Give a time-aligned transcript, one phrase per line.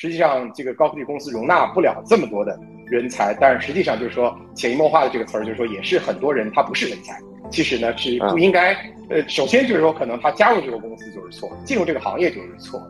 [0.00, 8.72] 实际上这个高科技公司容纳不了这么多的人才，但是实际上就是说潜移默化的这个词儿，就是说也是很多人他不是人才，其实呢是不应该。
[9.10, 12.80] 呃，首先就是说可能他加入这个公司就是错，进入这个行业就是错。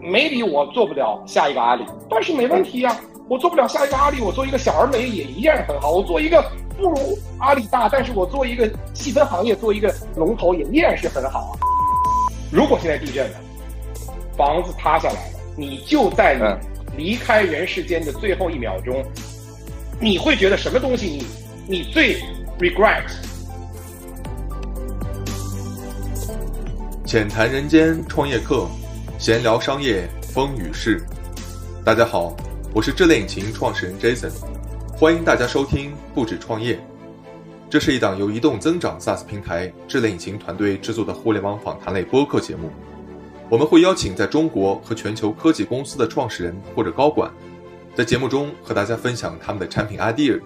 [0.00, 5.90] maybe 我做不了下一个阿里，但是没问题呀，我做不了下一个阿里，我做一个小而美也一样很好。
[5.90, 6.40] 我做一个
[6.78, 6.96] 不如
[7.40, 11.58] 阿里大，但是我做一个细分行业，做一个龙头也依然是很好啊。
[12.52, 13.40] 如果现在地震了，
[14.36, 16.58] 房子塌下来了，你就在
[16.96, 19.04] 你离开人世间的最后一秒钟，
[20.00, 21.26] 你会觉得什么东西你
[21.68, 22.16] 你最
[22.58, 23.04] regret？
[27.04, 28.66] 浅谈人间创业课。
[29.18, 31.04] 闲聊商业风雨事，
[31.84, 32.34] 大家好，
[32.72, 34.32] 我是智联引擎创始人 Jason，
[34.96, 36.80] 欢迎大家收听不止创业。
[37.68, 42.70] 这是一档由移动增长 SaaS 平台智联引擎团队制作的互联网访谈类播客节目。
[43.50, 47.28] 我们会邀请在中国和全球科技公司的创始人或者高管，
[47.96, 50.40] 在节目中和大家分享他们的产品 idea、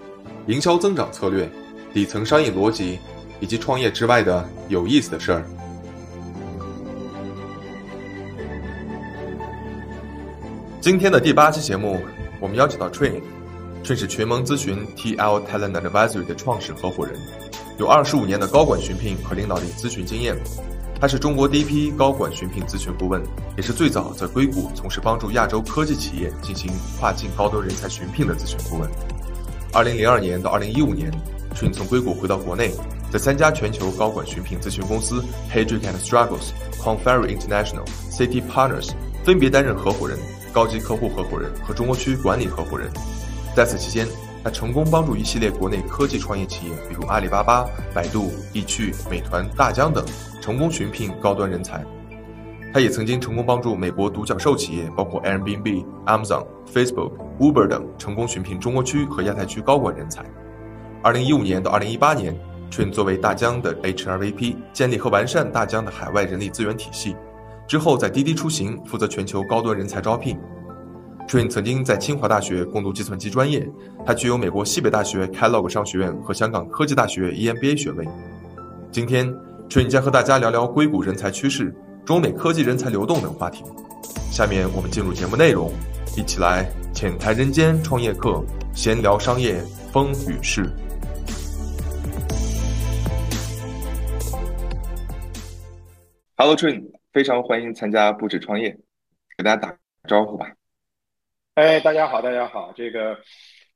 [0.47, 1.47] 营销增长策略、
[1.93, 2.97] 底层商业逻辑，
[3.39, 5.45] 以及创业之外的有意思的事儿。
[10.81, 12.01] 今天的第八期节目，
[12.39, 17.13] 我们邀请到 Train，Train 是群盟咨询 TL Talent Advisory 的创始合伙人，
[17.77, 20.35] 有二十五年的高管寻聘和领导力咨询经验。
[20.99, 23.21] 他是中国第一批高管寻聘咨询顾问，
[23.57, 28.89] 也是最早在硅谷从事帮助亚洲科技企业进行跨境高端人才寻聘的咨询顾问。
[29.73, 31.11] 二零零二年到二零一五年
[31.53, 32.71] ，Trin 从硅谷回到国内，
[33.11, 38.91] 在三家全球高管寻聘咨询公司 Hedrick and Struggles、c o n f e r r y International、City Partners
[39.23, 40.17] 分别担任合伙人。
[40.53, 42.89] 高级客户合伙人和中国区管理合伙人，
[43.53, 44.07] 在此期间，
[44.45, 47.65] 他成功帮助一系列国内科技创业企业，比如阿里巴巴、
[47.95, 50.05] 百度、易趣、美团、大疆等，
[50.39, 51.83] 成功寻聘高端人才。
[52.71, 60.23] 他也曾经成功帮助美国独角兽企业，包括 Airbnb、Amazon、Facebook、Uber 等，成功寻聘中国区和亚太区高管人才。
[61.01, 62.37] 二零一五年到二零一八年
[62.69, 67.15] ，Trin 作为大疆的 HRVP，建立和完善大疆的海外人力资源体系。
[67.67, 70.37] 之后，在滴滴出行负责全球高端人才招聘。
[71.27, 73.67] Trin 曾经在清华大学攻读计算机专业，
[74.05, 78.07] 他具有美国西北大学 Kellogg 商学院和香港科技大学 EMBA 学位。
[78.91, 79.27] 今天
[79.67, 81.73] ，Trin 将和大家聊聊硅谷人才趋势、
[82.05, 83.63] 中美科技人才流动等话题。
[84.31, 85.71] 下面我们进入节目内容，
[86.15, 88.43] 一起来浅谈人间创业课，
[88.73, 90.69] 闲聊商业风雨事。
[96.37, 96.83] Hello，Trin，。
[97.11, 98.77] 非常欢迎参加不止创业，
[99.37, 99.77] 给大家打个
[100.07, 100.45] 招呼吧。
[101.55, 102.73] 哎，大家好，大家好。
[102.75, 103.17] 这个，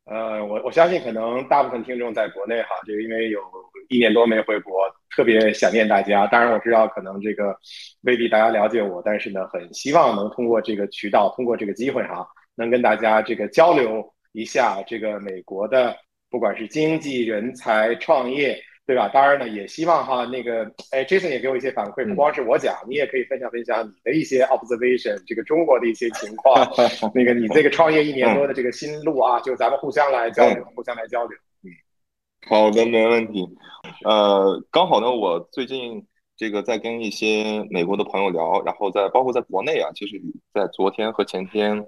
[0.03, 3.39] 呃，我我相信可能大部分听众在国内哈，这个因为有
[3.87, 4.83] 一年多没回国，
[5.15, 6.27] 特别想念大家。
[6.27, 7.55] 当然我知道可能这个
[8.01, 14.03] 未必大家了解我，但是呢，很希望能通过这个渠道，通过这个机会哈，能跟大家这个交流
[14.33, 15.95] 一下这个美国的，
[16.29, 18.61] 不管是经济、人才、创业。
[18.89, 19.07] 对吧？
[19.13, 26.67] 当然呢，也希望哈，那个，哎，Jason 也给我一些反馈，不光是我讲，你也可以分享分享你的一些 observation，这个中国的一些情况，
[27.13, 31.37] 那个你这个创业一年多的这个心路啊，就咱们互相来交流，互相来交流。
[31.61, 31.69] 嗯，
[32.47, 33.47] 好的，没问题。
[34.03, 40.19] 呃，刚好呢，我最近这个在跟一些美国的朋友聊，然后在包括在国内啊，其实，
[40.51, 41.85] 在昨天和前天，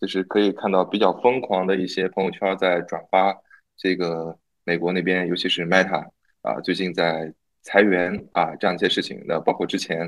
[0.00, 3.38] 就是可以看到比较疯狂的一些朋友圈在转发
[3.76, 6.08] 这个美国那边，尤其是 Meta。
[6.42, 10.00] 啊，最近在裁员啊，这样一些事情，那包括之前，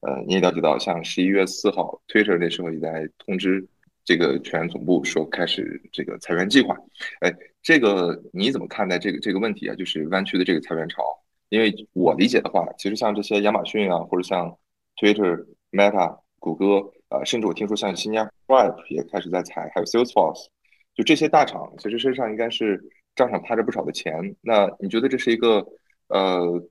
[0.00, 3.62] 呃，你也了解到，像十一月四号，Twitter 那时候也在通知
[4.02, 6.74] 这个全总部说开始这个裁员计划。
[7.20, 7.30] 哎，
[7.62, 9.74] 这个你怎么看待这个这个问题啊？
[9.74, 11.02] 就是湾区的这个裁员潮？
[11.50, 14.56] 因为我理解的话，其实像这些亚马逊啊，或者像
[14.96, 18.58] Twitter、Meta、谷歌，啊，甚至我听说像新加坡
[18.88, 20.46] 也开始在裁，还有 Salesforce，
[20.94, 22.82] 就这些大厂，其实身上应该是。
[23.16, 25.64] 账上趴着不少的钱，那你觉得这是一个
[26.08, 26.62] 呃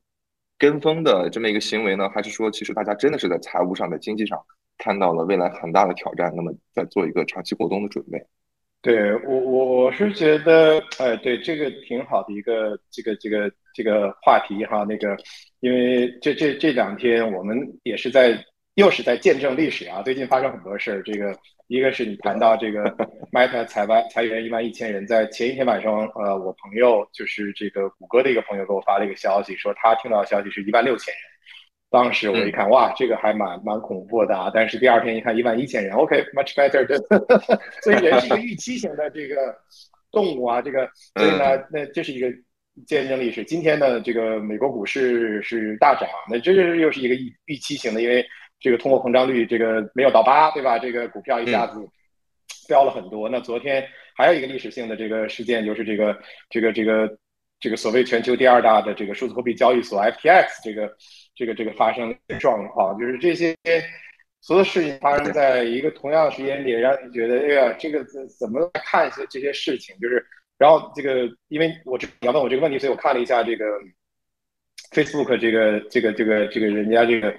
[0.57, 4.37] 跟风的这么一个行为呢，还是说其实大家真的是在财务上、在经济上
[4.77, 8.21] 看到了未来很大的挑战，那么在做一个长期过冬的准备？
[8.81, 15.17] 对我，我我是觉得，哎，对这个挺好的一个这个这个这个话题哈，那个
[15.61, 18.37] 因为这这这两天我们也是在
[18.75, 21.33] 又是在见证历史啊，最近发生很多事儿，这个。
[21.73, 22.83] 一个是你谈到这个
[23.33, 31.21] Meta 裁完裁员一万一千人，在前一天晚上，呃，我朋友就是这个谷歌的一个朋友给我发了一个消息，说他听到的消息是一万六千人。
[31.89, 34.51] 当时我一看，哇，这个还蛮蛮恐怖的啊！
[34.53, 36.85] 但是第二天一看，一万一千人，OK，much better。
[37.81, 39.35] 所以人是一个预期型的这个
[40.11, 42.31] 动物啊，这个所以呢，那这是一个
[42.85, 43.43] 见证历史。
[43.43, 48.23] 今天呢，这个美国股市是大涨，那这是又是一个预预期型的，因为。
[48.63, 50.79] 这个通货膨胀率，这个没有到八，对吧？
[50.79, 51.85] 这个股票一下子
[52.67, 53.27] 飙了很多。
[53.27, 56.17] 那昨天还有一个历史性的这个事件，就是这个
[56.49, 57.17] 这个这个
[57.59, 60.95] 这个所谓全球第二大的这个数字货币交易所 FTX 这个
[61.35, 63.53] 这个这个发生的状况，就是这些
[64.39, 69.93] 所有事情发生在一个同样的时间点，让你觉得，哎呀，这个怎怎么看一些这些事情？
[69.99, 70.25] 就是，
[70.57, 73.65] 然后这个，因为我你要问我这个问题，所以我看了一下这个
[74.91, 77.33] Facebook 这个这个这个这个人家这个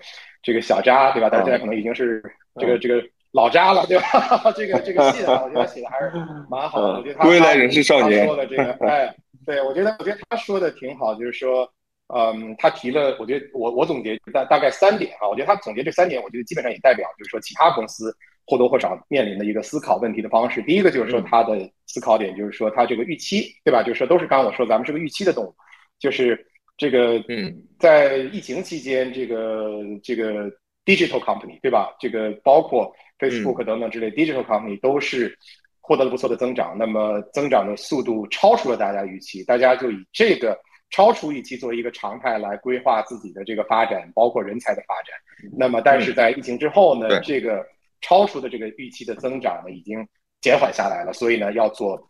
[0.44, 1.29] 这个小扎，对吧？
[1.31, 2.23] 他现在可能已经是
[2.61, 3.02] 这个这个
[3.32, 4.52] 老扎了，对吧？
[4.55, 6.12] 这个这个信啊，我觉得写的还是
[6.50, 6.99] 蛮好的。
[6.99, 9.12] 我觉得他归来仍是少年说的这个， 哎，
[9.46, 11.69] 对我觉得我觉得他说的挺好，就是说。
[12.14, 18.14] 嗯，他提了，我觉得我我总结大大概三点啊，我觉得他总结这三点，我觉得基本上也代表就是说其他公司
[18.46, 20.61] 或多或少面临的一个思考问题的方式。
[20.62, 23.82] 第一个就是说他的思考点就是说他这个预期，对吧？
[23.82, 25.55] 就是说都是刚刚我说咱们是个预期的动物，
[25.99, 30.50] 就是这个嗯，在疫情期间，这个这个
[30.84, 31.94] digital company 对吧？
[32.00, 35.36] 这个包括 Facebook 等等之类 digital company 都是
[35.80, 40.58] 获得了不错的增长，那么增长的速度超出了大家预期，大家就以这个。
[40.90, 45.16] 超出预期作为一个常态来规划自己的这个发展，包括人才的发展。
[45.58, 47.66] 那么，但是在疫情之后呢，这个
[48.00, 50.06] 超出的这个预期的增长呢，已经
[50.40, 51.12] 减缓下来了。
[51.12, 52.00] 所以呢，要做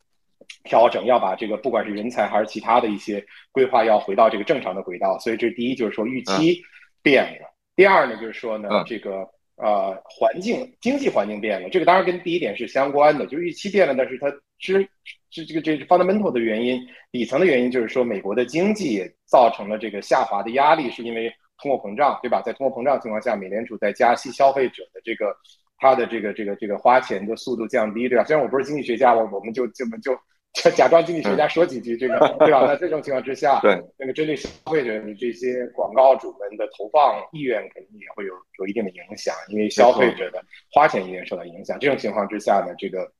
[0.64, 5.18] 调整，要把这个不管是人才还是其他的一些规划，要回到这个正常的轨道。
[5.18, 6.62] 所以这第一就是说预期
[7.02, 7.54] 变了。
[7.76, 11.68] 第二呢，就是说呢，这个呃环境经济环境变了。
[11.68, 14.88] 这个当然跟第一点是相关的，就是预期变了，但是它之
[15.30, 16.80] 这这个这 fundamental 的原因，
[17.10, 22.40] 底层的原因就是说，美国的经济造成了这个下滑的压力，是因为通货膨胀，对吧？
[22.40, 25.34] 在通货膨胀情况下，美联储在加息，消费者的这个
[25.84, 28.24] 他的这个这个这个花钱的速度降低，对吧？
[28.24, 30.18] 虽然我不是经济学家，我我们就这么就
[30.70, 32.64] 假装经济学家说几句这个，对吧？
[32.66, 40.42] 那这种情况之下，对那个针对消费者的这些广告主们的投放意愿，肯定也会有有一定的影响，因为消费者的
[40.72, 41.78] 花钱意愿受到影响。
[41.78, 43.12] 这种情况之下呢，这个。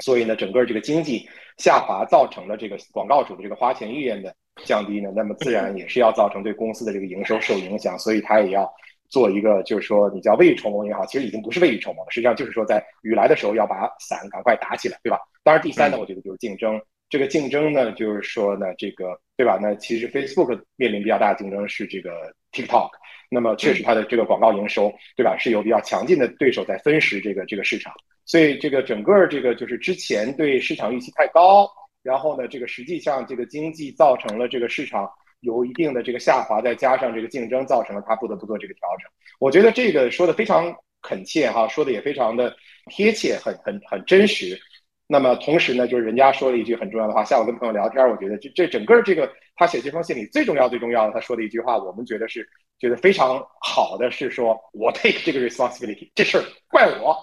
[0.00, 1.28] 所以呢，整个这个经济
[1.58, 4.34] 下滑造成了这个广告主的这个花钱意愿的
[4.64, 8.68] 降低呢，那么自然也是要造成对公司的这个营收受影响，所以他也要
[9.08, 15.18] 做一个，就是说你叫未雨绸缪也好，其实已经不是未雨绸缪了，实际上就是说在雨来的时候要把伞赶快打起来，对吧？
[15.42, 16.80] 当然，第三呢，我觉得就是竞争。
[17.08, 19.58] 这个竞争呢，就是说呢，这个对吧？
[19.62, 22.10] 那其实 Facebook 面临比较大的竞争是这个
[22.50, 22.90] TikTok，
[23.30, 25.36] 那么确实它的这个广告营收，对吧？
[25.38, 27.92] 是有比较强劲的对手在分食这个这个市场。
[28.24, 31.70] 所以这个整个这个就是之前对市场预期太高，
[32.02, 35.08] 然后呢，这个实际上这个经济造成了这个市场
[35.46, 39.08] 有一定的这个下滑，再加上这个竞争造成了它不得不做这个调整。
[39.38, 42.54] 我觉得这个说的非常恳切哈，说的也非常的
[42.90, 44.58] 贴切，很很很真实。
[45.06, 47.22] 那么同时呢，就是人家说了一句很重要的话。
[47.22, 52.44] 下午跟朋友聊天，我觉得这这整个这个他写这封信里最重要最重要的，他说的一句话，我们觉得是
[52.80, 57.16] 觉得非常好的，是说我 take 这个 responsibility，这事儿怪我，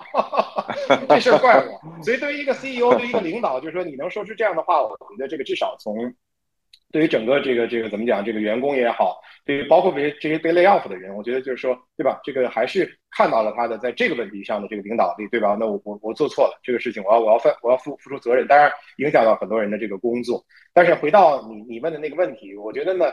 [1.09, 2.01] 这事儿怪我。
[2.01, 5.93] 所以对于一个 CEO，对于一个领导，就是说你能说出这样的话，我觉得这个至少从。
[6.93, 12.21] 对于整个这个这个怎么讲，这个员工也好，对于包括这些这些被 lay off 的人，我觉得就是说，对吧？
[12.23, 15.57] 这个还是看到了他的在这个问题上的这个领导力，对吧？
[15.59, 20.45] 那我我我做错了这个事情，我要我要负我要负付出责任，当然影响到很多人的这个工作。
[20.71, 23.05] 但是回到你你问的那个问题，我觉得呢，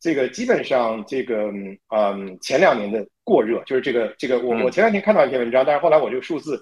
[0.00, 1.52] 这个基本上这个
[1.94, 6.58] 嗯前两年的过热，就是这个这个我我前两天看到一篇文章，但是后来我这个数字。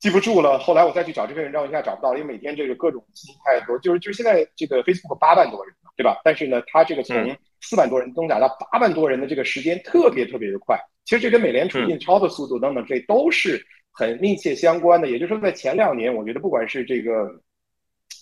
[0.00, 3.78] 记不住了，后来我再去找这篇文章，我一下找不到，因为每天这个各种信息太多。
[3.80, 6.18] 就是就是现在这个 Facebook 八万多人，对吧？
[6.24, 7.14] 但是呢，它这个从
[7.60, 10.80] 四万多人增长到八万多人的这个时间特别特别的快。
[11.04, 15.10] 其实这跟美联储印钞的速度等等，这都是很密切相关的。
[15.10, 17.30] 也就是说，在前两年，我觉得不管是这个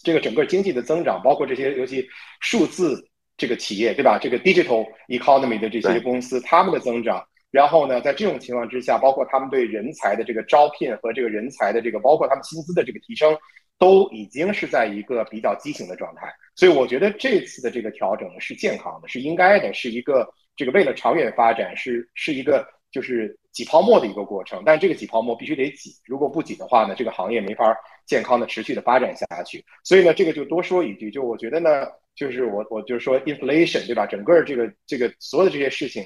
[0.02, 2.04] 这个整个经济的增长，包括这些尤其
[2.40, 4.18] 数字这个企业，对吧？
[4.20, 7.24] 这个 digital economy 的这些公司，他们的增长。
[7.50, 13.34] 然后呢，在这种情况之下，包括他们对人才的这个招聘和这个人才的这个，包括他们薪资的这个提升，
[13.78, 16.30] 都已经是在一个比较畸形的状态。
[16.54, 24.62] 所以我觉得这次的这个调整呢是健康的，是应该的，是一个这个为了长远发展，是是一个就是挤泡沫的一个过程。
[24.66, 27.74] 但这个挤泡沫必须得挤，如果不挤的话呢，这个行业没法
[28.04, 29.64] 健康的持续的发展下去。
[29.84, 34.04] 所以呢，这个就多说一句，就我觉得呢，就是我我就是说 inflation 对吧？
[34.04, 36.04] 整个这个这个所有的这些事情。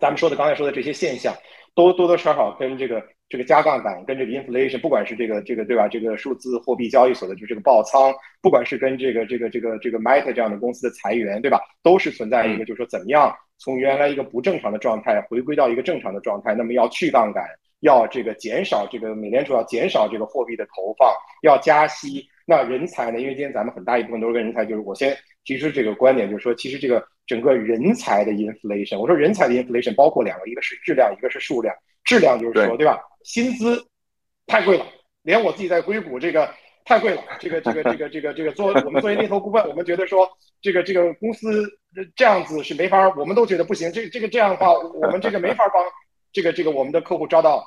[0.00, 1.34] 咱们说的刚才说的这些现象，
[1.74, 5.86] 都多多少少跟这个这个加杠杆，跟这个 inflation，不管是这个这个对吧？
[5.86, 11.60] 这个数字货币交易所的就这个爆仓，不管是跟这个这个这个这个 Meta 这样的公司的裁员，对吧？
[11.82, 16.54] 都是存在一个，就是说怎么样从原来一个不正常的状态回归到一个正常的状态。
[16.54, 17.44] 那么要去杠杆，
[17.80, 22.26] 要这个减少这个美联储要减少这个货币的投放，要加息。
[22.46, 23.20] 那人才呢？
[23.20, 27.04] 因为今天咱们很大一部分都是跟人才，就是我先提出这个观点，就是说其实这个。
[27.30, 31.72] 整个人才的 inflation，我说人才的 inflation 包括两个，一个是质量，一个是数量。
[32.02, 32.98] 质量就是说，对吧？
[33.22, 33.86] 薪资
[34.48, 34.84] 太贵了，
[35.22, 36.52] 连我自己在硅谷这个
[36.84, 40.28] 太贵了，这个这个这个这个这个做我们作为猎头顾问，我们觉得说
[40.60, 41.64] 这个这个公司
[42.16, 43.92] 这样子是没法，我们都觉得不行。
[43.92, 45.84] 这这个这样的话，我们这个没法帮
[46.32, 47.64] 这个这个我们的客户招到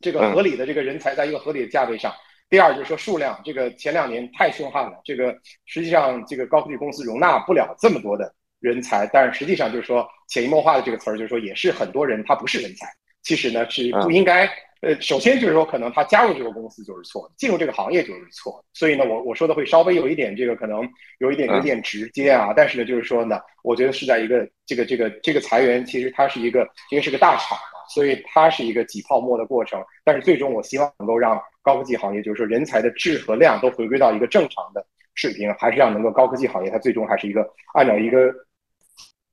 [0.00, 2.12] 这个合理的这个人才，在一个合理的价位上。
[2.50, 8.34] 第二就是说数量，这个前两年太凶悍了，这个实际上这个高科技公司容纳不了这么多的
[8.64, 9.08] 人才。
[9.12, 12.86] 但是实际上就是说潜移默化的这个词儿，就是说也是很多人他不是人才，
[13.22, 14.48] 其实呢是不应该。
[14.80, 18.64] 呃，首先就是说可能他加入这个公司就是错的，进入这个行业就是错的。
[18.74, 20.86] 所以呢，我我说的会稍微有一点这个可能
[21.20, 22.52] 有一点有点直接啊。
[22.54, 29.82] 但是呢，就是说呢，我觉得是在一个这个这个这个裁员，其实它是一个因为是个大厂嘛，所以它是一个挤泡沫的过程。
[30.04, 31.40] 但是最终我希望能够让。
[31.64, 37.40] 高科技行业就是说，人才的质和量都回归到一个正常的水平，还是要能够高科技行业，它最终还是一个
[37.72, 38.30] 按照一个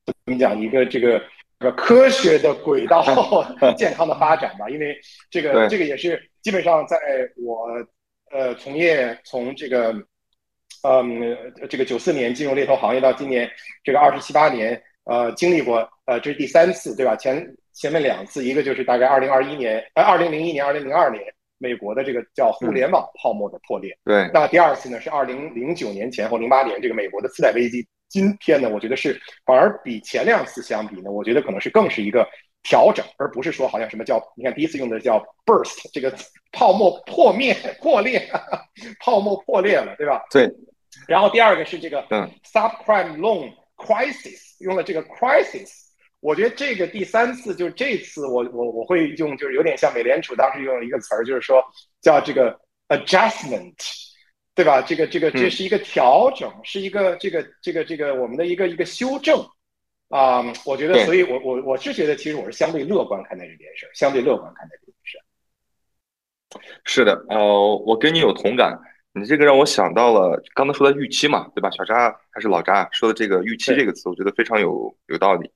[0.06, 1.22] 怎么讲一个这个
[1.58, 3.04] 呃科学的轨道
[3.76, 4.68] 健康的发展吧。
[4.68, 4.98] 因为
[5.30, 6.96] 这个这个也是基本上在
[7.44, 7.68] 我
[8.30, 9.94] 呃从业从这个
[10.82, 11.36] 嗯
[11.68, 13.50] 这个九四年进入猎头行业到今年
[13.84, 17.14] 这个二十七八年呃经历过呃这是第三次对吧？
[17.16, 21.22] 前前面两次一个就是大概二零二一年呃二零零一年二零零二年。
[21.58, 24.28] 美国的这个叫互联网泡沫的破裂，对。
[24.34, 27.86] 那第二次呢是二零零九年前后，零八年这个美国的次贷危机。
[28.12, 32.28] 今天呢，我觉得是反而比前两次相比呢，我觉得可能是更是一个
[32.62, 36.14] 调整，而不是说好像什么叫你看第一次用的叫 burst 这个
[36.52, 38.30] 泡沫破灭 破裂，
[39.00, 40.22] 泡沫破裂了，对吧？
[40.30, 40.46] 对。
[41.08, 42.02] 然后第二个是这个
[42.44, 45.70] subprime loan crisis，用了这个 crisis。
[46.20, 51.64] 我觉得这个第三次就是这次，我我我会用，就是有点像美联储当时用了一个词儿，就是说
[52.02, 52.56] 叫这个
[52.88, 53.74] adjustment，
[54.54, 54.82] 对吧？
[54.82, 59.38] 这个这个这是一个调整，是一个这个这个这个我们的一个一个修正
[60.08, 60.44] 啊。
[60.66, 65.24] 我觉得，所以我我我是觉得，其实我是相对乐观看待这件事儿，相对乐观看待这件事儿。
[66.84, 68.78] 是的，呃，我跟你有同感。
[69.14, 71.70] 你这个让我想到了刚才说的预期嘛，对吧？
[71.70, 75.50] 小扎还是老扎说的这个预期这个词，我觉得非常有有道理。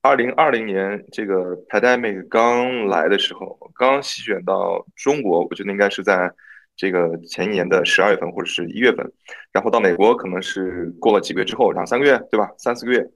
[0.00, 6.30] 二零二零年这个 pandemic 刚来的时候，刚席卷到中国，我觉得应该是在
[6.76, 9.10] 这个前一年的十二月份或者是一月份，
[9.52, 12.50] 然后到美国可能是过了几个月之后，两三个月，对吧？
[12.58, 13.10] 三四个月，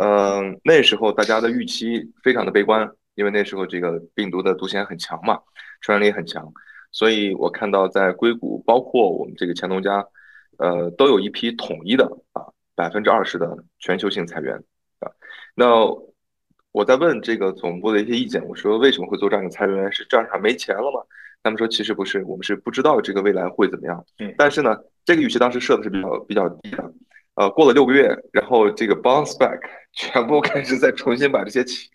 [0.00, 5.40] 嗯，那时候大家的预期非常的悲观，因为那时候这个病毒的毒性很强嘛，
[5.80, 6.52] 传染力很强，
[6.90, 10.06] 所以我看到在硅谷，包括我们这个前东家，
[10.58, 12.42] 呃，都有一批统一的啊
[12.74, 14.56] 百分之二十的全球性裁员
[15.00, 15.10] 啊，
[15.54, 15.66] 那。
[16.72, 19.90] 我在问这个总部的一些意见，我说为什么会做这样的裁员？
[19.90, 21.00] 是账上没钱了吗？
[21.46, 24.04] 他们说其实不是，我们是不知道这个未来会怎么样。
[24.18, 26.92] 嗯，但是呢，这个预期当时设的是比较比较低的。
[27.36, 29.60] 呃，过了六个月，然后这个 bounce back
[29.94, 31.88] 全部开始再重新把这些请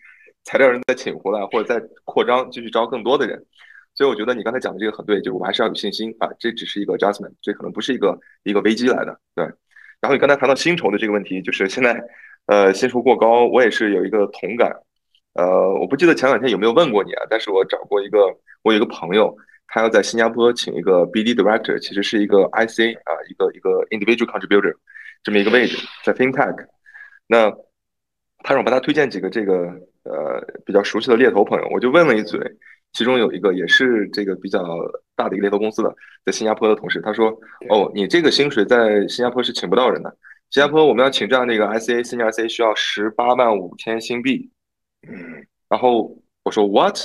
[0.44, 3.44] 材料人再请回来，或者再扩张，继续招更多的人。
[3.94, 9.20] 所以我觉得你刚才讲的这个很对，就是我们还是要有信心啊，这只是一个 adjustment，这可能不是一个一个危机来的。
[9.34, 9.44] 对。
[10.00, 12.02] 然后你刚才谈到薪酬的这个问题，就是现在。
[12.46, 14.68] 呃，薪酬过高，我也是有一个同感。
[15.34, 17.24] 呃，我不记得前两天有没有问过你啊？
[17.30, 18.18] 但是我找过一个，
[18.62, 19.34] 我有一个朋友，
[19.68, 24.74] 他要在新加坡请一个 BD director，其实是一个 IC 啊，一个一个 individual contributor
[25.22, 26.66] 这么一个位置，在 FinTech。
[27.26, 27.50] 那
[28.44, 29.54] 他让我帮他推荐几个这个
[30.02, 32.38] 呃比较熟悉的猎头朋友，我就问了一嘴，
[32.92, 34.62] 其中有一个也是这个比较
[35.16, 35.94] 大的一个猎头公司的，
[36.26, 37.30] 在新加坡的同事，他说
[37.70, 40.14] ：“哦，你这个薪水在新加坡是请不到人的。”
[40.50, 44.50] 新加坡我们要请这样的一个 S A Senior S A 需要十八万五千新币，
[45.08, 46.98] 嗯，然后我说 What？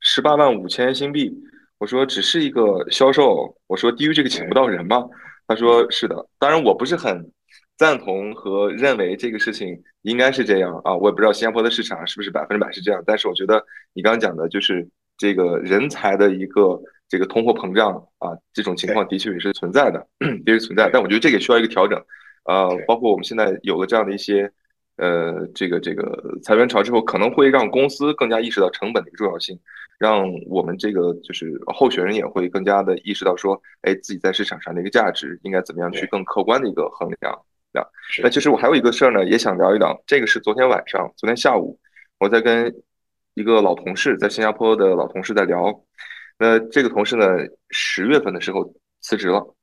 [0.00, 1.32] 十八万五千新币？
[1.78, 5.04] 我说只是一个销售，我说低于这个请不到人吗？
[5.46, 6.26] 他说是的。
[6.38, 7.30] 当然我不是很
[7.76, 20.06] 赞同和认为这个事情应该是这样啊，我也不知道新加坡的市场是不是百分之百是这样，但是我觉得你刚刚讲的就是这个人才的一个这个通货膨胀啊，这种情况的确也是存在的，
[20.44, 21.98] 的确存在，但我觉得这个需要一个调整。
[22.44, 24.50] 呃，包括我们现在有了这样的一些，
[24.96, 29.58] 呃，这个这个裁员潮之后，可能会让公司更加意识到成本的一个重要性，
[29.98, 37.32] 让我们这个就是候选人也会更加的意识到说，哎，自己在市场上的一个价值应该怎么样去更客观的一个衡量
[37.72, 37.82] 啊。
[38.22, 41.78] 那其实我还有一个事儿呢，也想聊一聊，这个是昨天晚上，昨天下午
[42.20, 42.72] 我在跟
[43.34, 45.82] 一个老同事，在新加坡的老同事在聊，
[46.38, 47.26] 那这个同事呢，
[47.70, 49.54] 十月份的时候辞职了。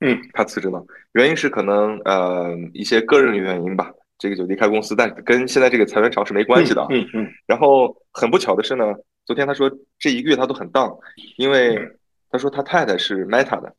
[0.00, 6.86] 嗯，他辞职了，原因是可能呃一些个人原因吧，这个就离开公司，但跟现在这个裁员潮是没关系的。
[6.90, 7.28] 嗯嗯。
[7.46, 8.94] 然后很不巧的是呢，
[9.24, 10.96] 昨天他说这一个月他都很荡，
[11.36, 11.78] 因为
[12.30, 13.74] 他说他太太是 Meta 的，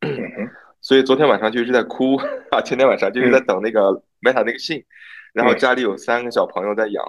[0.80, 2.16] 所以昨天晚上就一直在哭
[2.50, 4.84] 啊，前天晚上就一直在等那个 Meta 那个信，
[5.32, 7.04] 然后家里有三个小朋友在养。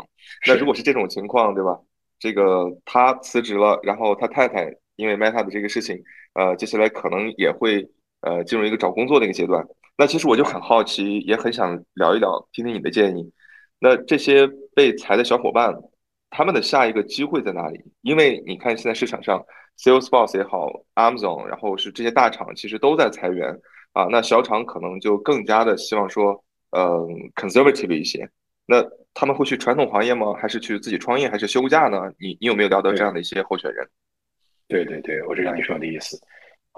[0.48, 1.80] 那如果是这种情况，对吧？
[2.20, 6.04] 这个他辞职了，然后他太太因为 Meta 的这个事情。
[6.34, 7.90] 呃，接下来可能也会
[8.22, 9.66] 呃进入一个找工作的一个阶段。
[9.98, 13.32] 那其实我就很好奇，也很想聊一聊，听听你的建议。
[13.80, 15.76] 那这些被裁的小伙伴，
[16.30, 17.84] 他们的下一个机会在哪里？
[18.02, 19.44] 因为你看现在市场上
[19.80, 23.60] ，Salesforce 也好，Amazon，然后是这些大厂其实都在裁员
[23.94, 24.06] 啊。
[24.12, 28.30] 那小厂可能就更加的希望说，嗯，conservative 一些。
[28.68, 30.34] 那他们会去传统行业吗？
[30.34, 31.28] 还是去自己创业？
[31.30, 32.12] 还是休假呢？
[32.20, 33.88] 你你有没有聊到这样的一些候选人？
[34.68, 36.20] 对对对，我知道你说的意思。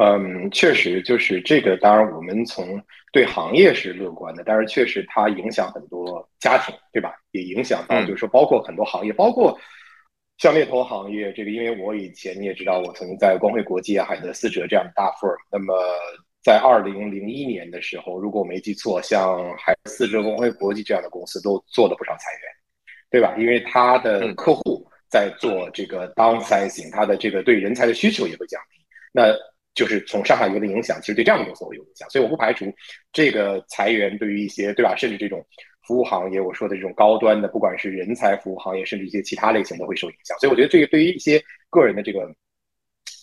[0.01, 1.75] 嗯，确实就是这个。
[1.75, 7.11] 当然，我们从对行业是乐观的，但是确实它影响很多家庭，对吧？
[7.31, 9.59] 也影响到，就是说，包括很多行业，包括
[10.37, 11.33] 像猎头行业。
[11.33, 15.35] 这个，因为我以前你也知道，我曾经在光辉国际啊、海德斯哲这样的大 firm。
[15.51, 15.73] 那么，
[16.41, 22.41] 在二零零一年的时候，如果我没记错，像海德斯哲、光辉国际这样的公司都做了不少裁员，
[23.11, 23.35] 对吧？
[23.37, 28.79] 因为他的客户在做这个 downsizing，他的这个对人才的需求也会降低。
[29.11, 29.35] 那
[29.79, 32.65] 就是从上海游的影响，其实对这样的公司会有影响，所以我不排除
[33.13, 35.41] 这个裁员对于一些对吧，甚至这种
[35.87, 40.37] 服务行业，我说的这种高端的，不管是人才服务行业，甚至一些其他类型都会受影响。
[40.37, 42.29] 所以我觉得这个对于一些个人的这个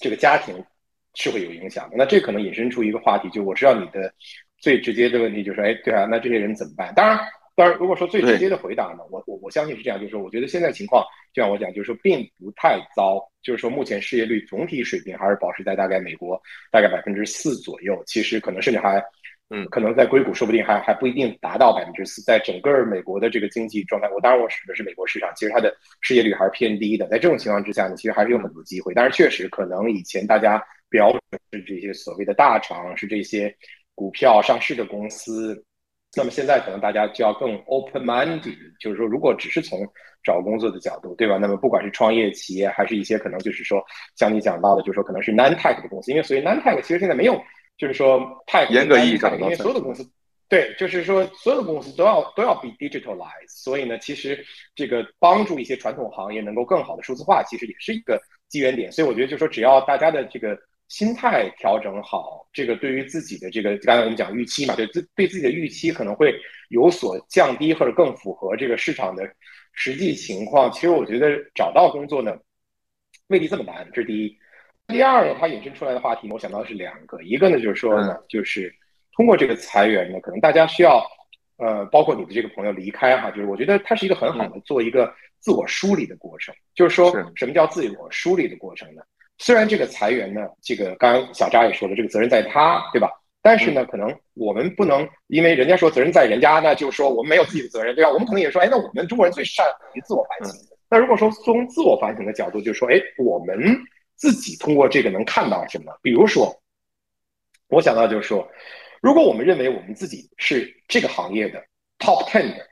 [0.00, 0.64] 这个家庭
[1.12, 1.96] 是会有影响的。
[1.98, 4.10] 那这可能引申出一个话题，就我知道你的
[4.56, 6.90] 最直接的问题就是，哎，对啊，那这些人怎么办？
[6.94, 7.20] 当然。
[7.56, 16.38] 当然，如果说最直接的回答呢，我我我相信是这样，就是说，我觉得现在情况，就像我讲，就是说并不太糟，就是说目前失业率总体水平还是保持在大概美国
[16.70, 19.02] 大概百分之四左右，其实可能甚至还，
[19.48, 33.56] 嗯，可能在硅谷说不定还还不一定达到百分之四，在整个美国的这个经济状态，我当然我指的是美国市场，其实它的失业率还是偏低的，在这种情况之下呢，其实还是有很多机会，但是确实可能以前大家标准是这些所谓的大厂，是这些
[33.94, 35.64] 股票上市的公司。
[36.16, 39.86] 那么现在可能大家就要更 open-minded，就是说，如果只是从
[40.24, 41.36] 找工作的角度，对吧？
[41.36, 43.84] 那么不管是创业企业，还是一些可能就是说
[44.16, 47.38] 像你讲到的，就是说可能是 non-tech 的公司，因为所以 non-tech 其实现在没有，
[47.76, 50.08] 就是说太严格意义上，因为所有的公司，
[50.48, 54.42] 对，就是说所有的公司都要都要 be digitalized，所以呢，其实
[54.74, 58.90] 这个帮助一些传统行业能够更好的数字化，其实也是一个机缘点。
[58.90, 60.58] 所以我觉得，就是说只要大家的这个。
[60.88, 66.34] 心态调整好，这个对于自己的这个，刚才我们讲预期嘛，对自对自己的预期可能会
[66.68, 69.28] 有所降低，或者更符合这个市场的
[69.72, 70.70] 实际情况。
[70.70, 72.36] 其实我觉得找到工作呢，
[73.28, 74.38] 未必这么难，这是第一。
[74.86, 78.72] 第二呢，它引申出来的话题，我想到的是两个，一个呢就是说呢，就是
[79.16, 81.04] 通过这个裁员呢，可能大家需要，
[81.56, 86.54] 呃，包括你的这个朋友离开哈，就是我觉得它是一个很好的做一个自我梳理的过程。
[86.76, 89.02] 就是说什么叫自我梳理的过程呢？
[89.38, 93.10] 虽然这个裁员呢，这个刚刚小扎也说了，这个责任在他，对吧？
[93.42, 98.10] 但是呢，可能我们不能因为人家说责任在人家，那就说我们没有自己的责任，对吧？
[98.10, 100.60] 我们可能也说，哎，那我们中国人最善于自我反省。
[100.88, 103.76] 那如果说从自我反省的角度，就说，哎，我们
[104.16, 105.92] 自己通过这个能看到什么？
[106.02, 106.52] 比如说，
[107.68, 108.48] 我想到就是说，
[109.00, 111.62] 如果我们认为我们自己是这个行业的
[111.98, 112.66] top ten 的，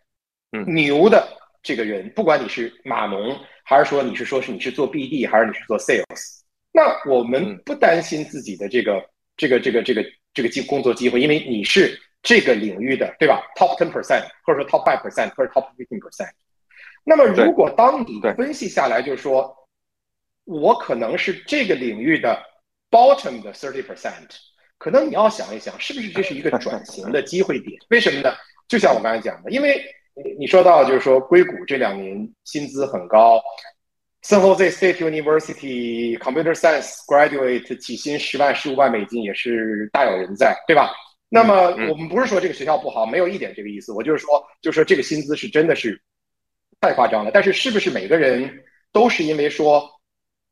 [0.52, 1.28] 嗯，牛的
[1.62, 6.43] 这个人，不管你是码农，还是说你是说是你是做 BD，还是你是做 sales。
[6.76, 16.32] 那我们不担心自己的这个这个这个这个这个机工作机会，因为你是这个领域的，对吧？Top ten percent，或者说 Top five percent，或者 Top fifteen percent。
[17.04, 19.54] 那么，如果当你分析下来，就是说，
[20.46, 22.42] 我可能是这个领域的
[22.90, 24.26] bottom 的 thirty percent，
[24.78, 27.78] 可能你要想一想，是不是这是一个转型的机会点？
[27.90, 28.34] 为什么呢？
[28.66, 29.80] 就像我刚才讲的，因为
[30.38, 33.40] 你说到就是说，硅谷这两年薪资很高。
[34.24, 40.90] San Jose State University Computer Science graduate 起薪十万、十五万美金也是大有人在，对吧？
[41.28, 43.92] 那么我们不是说这个学校不好，没有一点这个意思。
[43.92, 46.00] 我就是说，就是说这个薪资是真的是
[46.80, 47.30] 太夸张了。
[47.34, 49.86] 但是是不是每个人都是因为说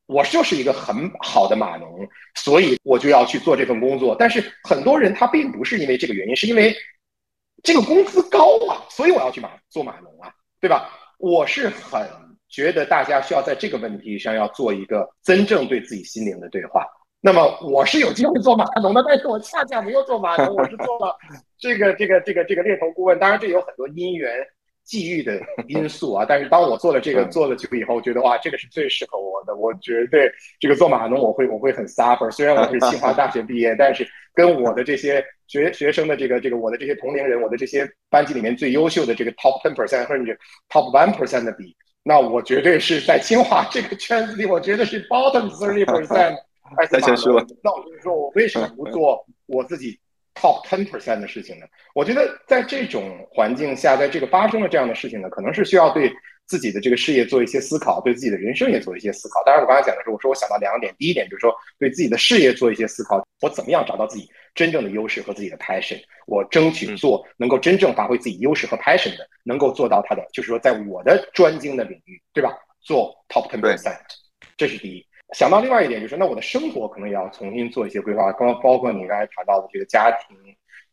[0.05, 4.15] 我就是一个很好的码农，所以我就要去做这份工作？
[4.19, 6.77] 但是很多人他并不是因为这个原因，是因为
[7.63, 10.31] 这个工资高啊，所以我要去码做码农啊，
[10.61, 10.91] 对吧？
[11.17, 12.07] 我是很。
[12.53, 16.87] 觉得大家需要在这个问题上要做一个真正对自己心灵的对话。
[17.25, 21.17] 那么我是有机会做码农的，但是我恰恰没有做码农，我是做了
[21.59, 23.19] 这个 这个这个这个猎头顾问。
[23.19, 24.45] 当然，这有很多因缘
[24.85, 26.27] 际遇的因素啊。
[26.29, 29.55] 但是当我做了这个做了久以后，觉得哇，这个是最适合我的。
[29.55, 32.31] 我绝对这个做码农，我会我会很 suffer。
[32.31, 40.37] 虽然我是清华大学毕业，但是跟我的这些学学生的这个这个我的这些同龄人，我的这些班级里面最优秀的这个 top ten percent 甚至
[40.69, 41.75] top one percent 的比。
[42.03, 46.37] 那我绝对是在清华这个圈子里，我绝对是 bottom thirty percent。
[46.91, 47.45] 太谦虚了。
[47.63, 50.01] 那我就是说我为什么不做我自己
[50.35, 51.67] top ten percent 的事情呢？
[51.95, 56.11] 我觉得在这种环境下，在这个发生了这样的事情呢，可能是需要对
[56.47, 59.43] 自己的这个事业做一些思考，对自己的人生也做一些思考。
[59.45, 72.53] 当然，我刚才讲的时候，我说我想到两点，第一点就是说对自己的事业做一些思考，我怎么样找到自己真正的优势和自己的 passion，我争取做能够真正发挥自己优势和 passion 的，能够做到他的，就是说在我的专精的领域，对吧？
[72.81, 74.01] 做 top ten percent，
[74.57, 75.07] 这是第一。
[75.35, 80.37] 想到另外一点就是，那我的生活可能也要重新做一些规划，刚包括你刚才谈到的这个家庭，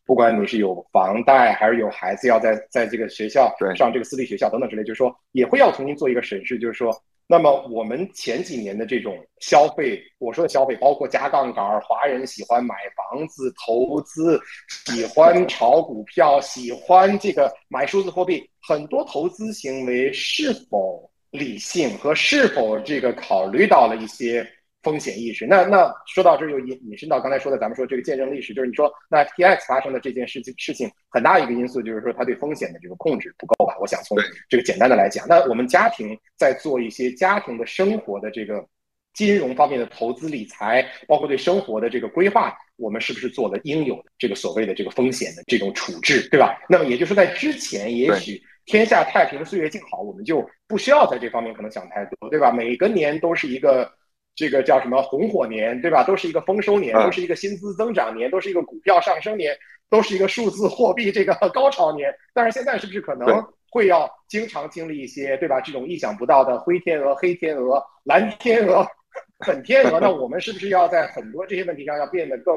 [0.09, 6.91] 不管你是有房贷还是有孩子要在在这个学校上这个私立学校等等之类，就是说也会要重新做一个审视，就是说，
[7.27, 14.41] 那么我们前几年的这种消费，我说的消费包括加杠杆，华人喜欢买房子投资，
[14.87, 21.07] 喜欢炒股票，喜欢这个买数字货币，很多投资行为是否？
[21.29, 24.43] 理性和是否这个考虑到了一些
[24.81, 25.45] 风险意识？
[25.45, 33.77] 那那说到这儿又引引申到刚才说的，咱们说这个见证历史，就是你说那 T X 发生的这件事情事情，很大一个因素就是说他对风险的这个控制不够吧？
[33.79, 38.65] 我想从这个简单的来讲，那我们家庭在做一些家庭的生活的这个
[39.13, 46.57] 金融方面的投资理财，包括对生活的这个规划，我们是不是做了应有的这个所谓的这个风险的这种处置，对吧？
[46.69, 48.41] 那么也就是说，在之前也许。
[48.65, 52.51] 天下太平，岁月静好，我们就不需要在这方面可能想太多，对吧？
[52.51, 53.91] 每个年都是一个
[54.39, 56.01] 这个叫什么红火年，对吧？
[56.01, 59.53] 都是一个丰收年，都是一个薪资增长年，都是一个股票上升年，
[59.89, 62.09] 都是一个数字货币这个 高潮年。
[62.33, 63.27] 但是现在是不是可能
[63.69, 65.59] 会要经常经历一些，对吧？
[65.59, 68.87] 这种意想不到的灰天鹅、黑天鹅、蓝天鹅、
[69.45, 69.99] 粉天鹅？
[69.99, 72.55] 那我们是不是要在很多这些问题上要变得更？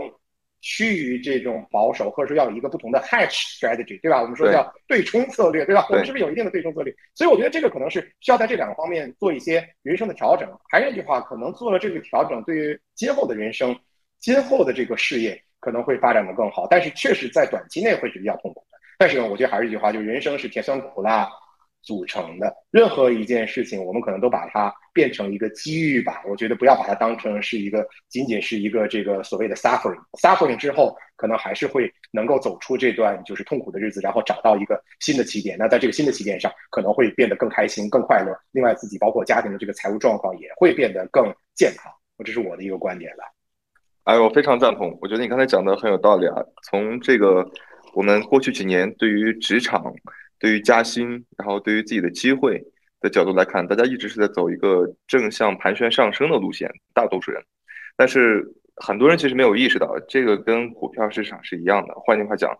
[0.63, 4.23] 趋于这种保守，或者说要有一个不同的 hedge strategy，对吧？
[4.23, 5.85] 我们说叫对冲策略，对吧？
[5.91, 6.95] 我们是不是有一定的对冲策略？
[7.15, 10.49] 所以我觉得这个可能是需要在这两个方面做一些人生的调整。
[10.71, 13.77] 还是那句话，可能做了这个调整，对于今后的人生、
[14.21, 16.67] 今后的这个事业可能会发展的更好。
[16.71, 18.79] 但是确实在短期内会是比较痛苦的。
[18.97, 21.29] 但是呢，我觉得还是一句话，就是人生是甜酸苦辣。
[21.83, 26.23] 组成的任何一件事情，我们可能都把它变成一个机遇吧。
[26.29, 29.99] 我觉得不要把它当成是一个仅仅是一个这个所谓的 suffering。
[30.21, 35.57] suffering 之后，可能还是会能够走出这段就是痛苦的日子，然后找到一个新的起点。
[35.59, 38.33] 那在这个新的起点上，可能会变得更开心、更快乐。
[38.53, 41.93] 另外，自己包括家庭的这个财务状况也会变得更健康。
[42.25, 43.25] 这是我的一个观点了。
[44.05, 44.97] 哎，我非常赞同。
[45.01, 46.37] 我觉得你刚才讲的很有道理啊。
[46.63, 47.45] 从这个
[47.95, 49.93] 我们过去几年对于职场。
[50.43, 52.61] 对于加薪，然后对于自己的机会
[53.01, 57.41] 的角度来看，大家一直是在走一个正向盘旋上升的路线，大多数人。
[57.97, 61.95] 但是很多人其实没有意识到，这个跟股票市场是一样的。
[61.95, 62.51] 换句话讲，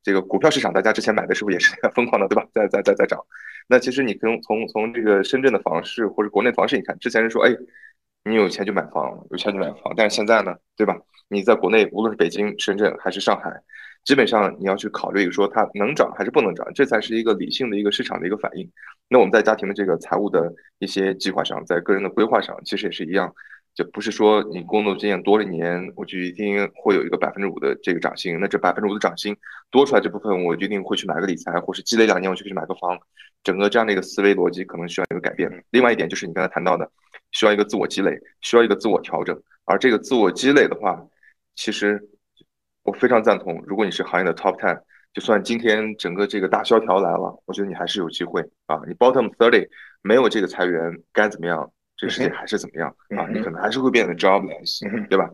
[0.00, 2.46] 这个股票市场大家之前买的时候也是 疯狂的，对吧？
[2.54, 3.18] 在在在在涨。
[3.66, 7.50] 那其实你从从从这个深圳的房市或者国内房市，你看之前是说，哎，
[8.24, 9.92] 你有钱就买房，有钱就买房。
[9.96, 10.96] 但是现在呢，对吧？
[11.26, 13.50] 你在国内，无论是北京、深圳还是上海。
[14.04, 18.70] 基本上你要去考虑说它能涨还是不能涨，这才是一个理性的一个市场的一个反应。
[19.08, 23.34] 那我们在家庭的这个财务的一些计划上，在个人的规划上，其实也是一样，
[23.74, 28.38] 就不是说你工作经验多了一年，我就一定会有一个百分之五的这个涨薪。
[28.38, 29.34] 那这百分之五的涨薪
[29.70, 32.98] 多出来这部分，我一定会去买个理财，或是积累两年我就去买个房。
[33.42, 35.50] 整个这样的一个思维逻辑可能需要一个改变。
[35.70, 36.90] 另外一点就是你刚才谈到的，
[37.32, 39.38] 需要一个自我积累，需要一个自我调整。
[39.64, 41.02] 而这个自我积累的话，
[41.54, 42.10] 其实。
[42.84, 44.78] 我非常赞同，如果你是行业的 top ten，
[45.14, 48.78] 就算今天整个这个大萧条来了，我觉得你还是有机会啊。
[48.86, 49.66] 你 bottom thirty
[50.02, 53.26] 没有这个裁员，该怎么样，这个世界还是怎么样啊？
[53.32, 55.30] 你可能还是会变得 jobless，对吧？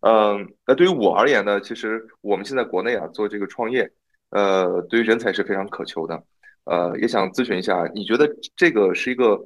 [0.00, 3.90] 嗯，那对于我而言呢，其实我们现在国内啊做这个创业，
[4.30, 6.22] 呃，对于人才是非常渴求的，
[6.64, 9.38] 呃，也想咨询一下，你觉得这个是一个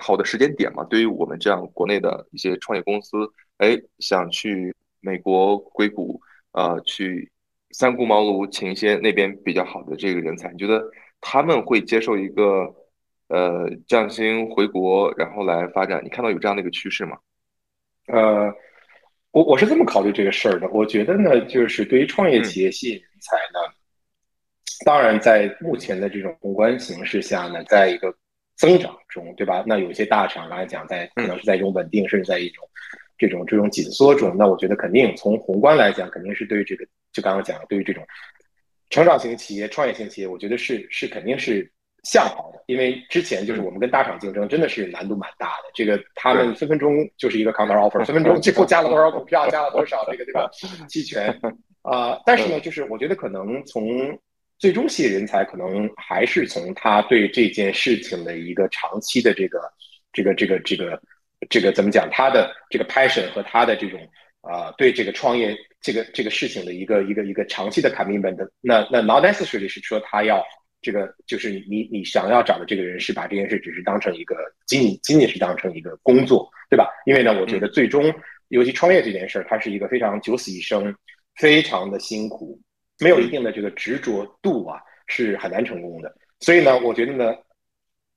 [0.00, 0.84] 好的时间点吗？
[0.84, 3.16] 对于我们这样国内的一些创业公司，
[3.56, 6.20] 哎，想去美国硅谷。
[6.52, 7.30] 呃，去
[7.70, 10.82] 三顾茅庐请一些那边比较好的这个人才，你觉得
[11.20, 12.74] 他们会接受一个
[13.28, 16.02] 呃降薪回国，然后来发展？
[16.04, 17.18] 你看到有这样的一个趋势吗？
[18.06, 18.52] 呃，
[19.32, 20.66] 我我是这么考虑这个事儿的。
[20.70, 23.60] 我觉得呢，就是对于创业企业吸引人才呢，
[24.84, 28.12] 当然在目前的这种宏观形势下呢，在一个
[28.56, 29.62] 增长中，对吧？
[29.66, 32.66] 那有些大厂来讲，在可能是在一种稳定，甚至在一种。
[33.18, 38.06] 这种这种紧缩中，那我觉得肯定从宏观来讲，肯定是对于这个，就刚刚讲的，对于这种
[38.90, 41.68] 成长型企业、创业型企业，我觉得是是肯定是
[42.04, 42.62] 向好的。
[42.66, 45.64] 因为之前就是我们跟大厂竞争，真的是难度蛮大的。
[45.74, 50.48] 这个他们分分钟就是一个 counter offer，分分钟最后加了多少股票，加了多少这个这个
[50.88, 51.36] 期权
[51.82, 52.20] 啊。
[52.24, 54.16] 但是呢，就是我觉得可能从
[54.58, 59.60] 最终吸引人才，可能还是从他对这件事情的一个长期的这个
[60.12, 60.84] 这个这个这个。
[60.84, 61.02] 这个
[61.74, 62.08] 怎么讲？
[62.10, 64.00] 他的这个 passion 和他的这种
[64.40, 70.44] 啊，对这个创业这个这个事情的一个一个一个长期的 commitment，那那 not necessarily 是说他要
[70.82, 76.88] 这个就是你你想要找的这个人是把这件事只是当成一个仅仅仅仅是当成一个工作，对吧？
[77.06, 78.12] 因为呢，我觉得最终
[78.48, 80.94] 尤其创业这件事儿，它是一个非常九死一生，
[81.36, 82.60] 非常的辛苦，
[82.98, 86.14] 没有一定的这个执着度啊，是很难成功的。
[86.40, 87.34] 所以呢，我觉得呢。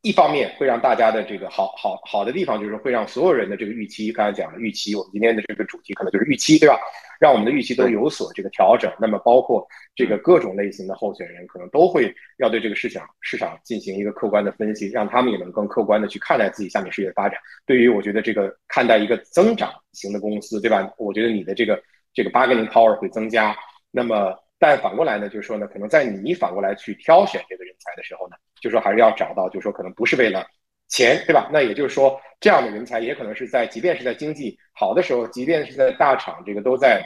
[0.02, 6.80] 一方面会让大家的这个好好好的地方，就是会让所有人的这个预期，刚才讲的预期，我们今天的这个主题可能就是预期，对吧？
[7.20, 8.92] 让我们的预期都有所这个调整。
[9.00, 9.64] 那么包括
[9.96, 17.40] 这个各种类型的候选人，可能都会要对这个市场市场进行一个客观的分析，让他们也能更客观的去看待自己下面事业的发展。
[17.68, 20.92] 对于我觉得这个看待一个增长型的公司，对吧？
[20.98, 21.80] 我觉得你的这个
[22.12, 23.56] 这个 bargaining power 会增加。
[23.92, 28.36] 那么但反过来呢，就是说呢，可能在你反过来去挑选这个人才的时候呢。
[28.62, 30.46] 就说还是要找到，就说可能不是为了
[30.88, 31.50] 钱，对吧？
[31.52, 37.04] 那也就是说，这样的人才也可能是在，即便是在经济好的时候，即便是在大厂这个都在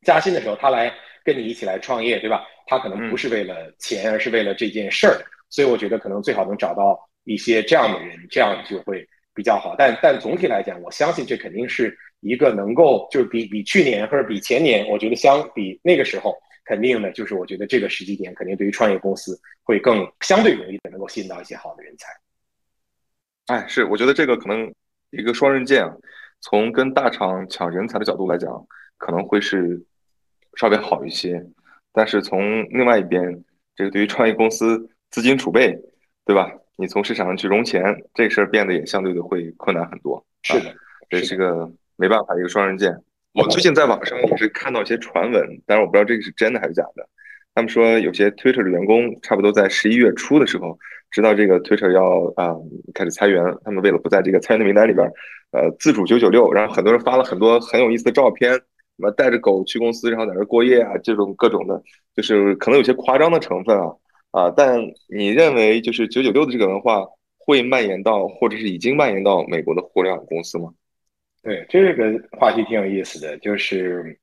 [0.00, 0.90] 加薪的时候，他来
[1.22, 2.42] 跟你一起来创业，对吧？
[2.66, 5.20] 他可能不是为了钱，而是为了这件事儿。
[5.50, 9.74] 所以我觉得可能最好能找到一些这样的人，这样就会比较好。
[9.76, 16.34] 但但总体来讲，我相信这肯定是一个能够就是比比去年或者比前年，我觉得相比那个时候。
[16.66, 22.08] 肯定的，就是我觉得这个时机点肯定对于创业公司会更相对容易的能够吸引到一些好的人才。
[23.46, 24.74] 哎，是，我觉得这个可能
[25.10, 25.96] 一个双刃剑啊，
[26.40, 28.66] 从跟大厂抢人才的角度来讲，
[28.98, 29.80] 可能会是
[30.56, 31.46] 稍微好一些。
[31.92, 35.78] 但是从另外一边，这个对于创业公司资金储备，
[36.24, 36.52] 对吧？
[36.76, 40.22] 你从市场上去融钱，这个事儿变得也相对的会困难很多。
[40.42, 40.74] 是的，
[41.08, 42.92] 这是个没办法一个双刃剑。
[43.36, 47.06] 我最近在网上也是看到一些传闻，但是我不知道这个是真的还是假的。
[47.54, 50.78] 他们说有些 Twitter 的员工差不多在十一月初的时候，
[51.10, 52.56] 知道这个 Twitter 要啊
[52.94, 55.06] 开始裁员，他们为了不在这个裁员的名单里边，
[55.52, 58.62] 呃，自主九九六，然后很多人发了很多很有意思的照片，什
[58.96, 61.82] 么带着狗去公司，然后在那过夜啊，这种各种的，
[62.14, 63.92] 就是可能有些夸张的成分啊
[64.30, 64.50] 啊。
[64.56, 67.04] 但你认为就是九九六的这个文化
[67.38, 70.70] 会蔓延到，或者是已经蔓延到美国的互联网公司吗？
[71.42, 72.04] 对这个
[72.38, 74.18] 话题挺有意思的，就是，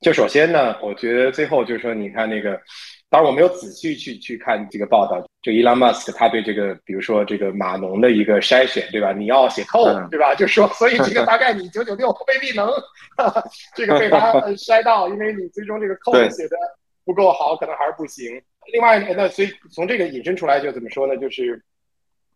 [0.00, 2.60] 就首先呢，我觉得最后就是说，你看那个，
[3.08, 9.12] 当然我没有仔细去去看这个报道，就伊朗马斯克他对这个，比如说这个码农的一个筛选，对吧？
[9.12, 10.34] 你要写 code，对吧？
[10.34, 12.68] 就说，所以这个大概你九九六未必能
[13.76, 16.56] 这个被他 筛到，因为你最终这个 code 写的
[17.04, 18.40] 不够好，可能还是不行。
[18.72, 21.16] 另外，那所以从这个引申出来就怎么说呢？
[21.16, 21.62] 就是。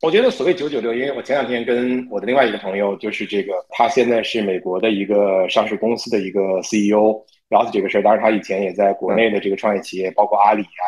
[0.03, 8.03] 我觉得所谓九九六，因为我前两天跟我的另外一个朋友，就是这个，他现在是美国的一个上市公司的一个 CEO，聊起这个事儿。
[8.03, 10.85] 当然，他以前也在国内的这个创业企业，包括阿里啊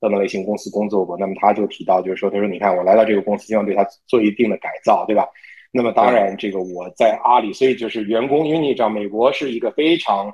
[0.00, 1.16] 等等类型公司工作过。
[1.18, 5.26] 那么他就提到，就是说，他说，你看我来到这个公司，希望对他做一定的改造，对吧？
[5.72, 10.30] 那么当然，这个我在阿里，所以就是员工，因为你知道，美国是一个非常。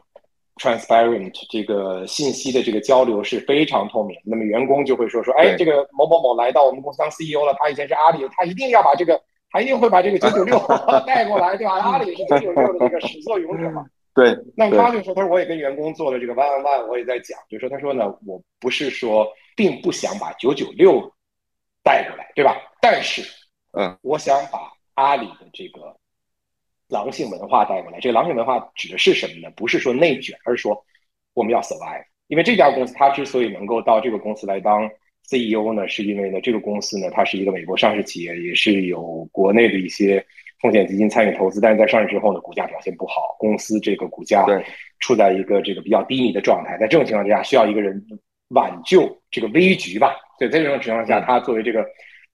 [0.60, 10.58] Transparent 这个信息的这个交流是非常透明，那么员工就会说说，哎，这个某某某来到我们公司当 CEO 了，他以前是阿里，他一定要把这个， 他一定会把这个九九六
[11.06, 11.80] 带过来，对吧？
[11.80, 13.84] 阿里是九九六的这个始作俑者嘛。
[14.14, 14.36] 对。
[14.56, 21.00] 那他就说，他说我也跟员工做了这个 one on one，我也在讲，就说他说呢，我不是说并不想把九九六
[21.82, 22.56] 带过来，对吧？
[22.80, 23.22] 但是，
[23.72, 25.96] 嗯，我想把阿里的这个。
[26.94, 29.52] 狼性文化带过来，这个狼性文化指的是什么呢？
[29.56, 30.80] 不是说内卷，而是说
[31.34, 32.04] 我们要 survive。
[32.28, 34.88] 因为这家公司它之所以能够到这个公司来当
[35.28, 40.24] CEO 呢，是因为呢这个公司呢它是一个美国上市企业，也是有国内的一些
[40.60, 44.46] 风险基金参与投资，但是在上市之后呢，股价表现不好，公司这个股价
[45.00, 46.78] 处在一个这个比较低迷的状态。
[46.78, 48.00] 在这种情况之下，需要一个人
[48.50, 50.14] 挽救这个危局吧？
[50.38, 51.84] 所以，在这种情况下，他作为这个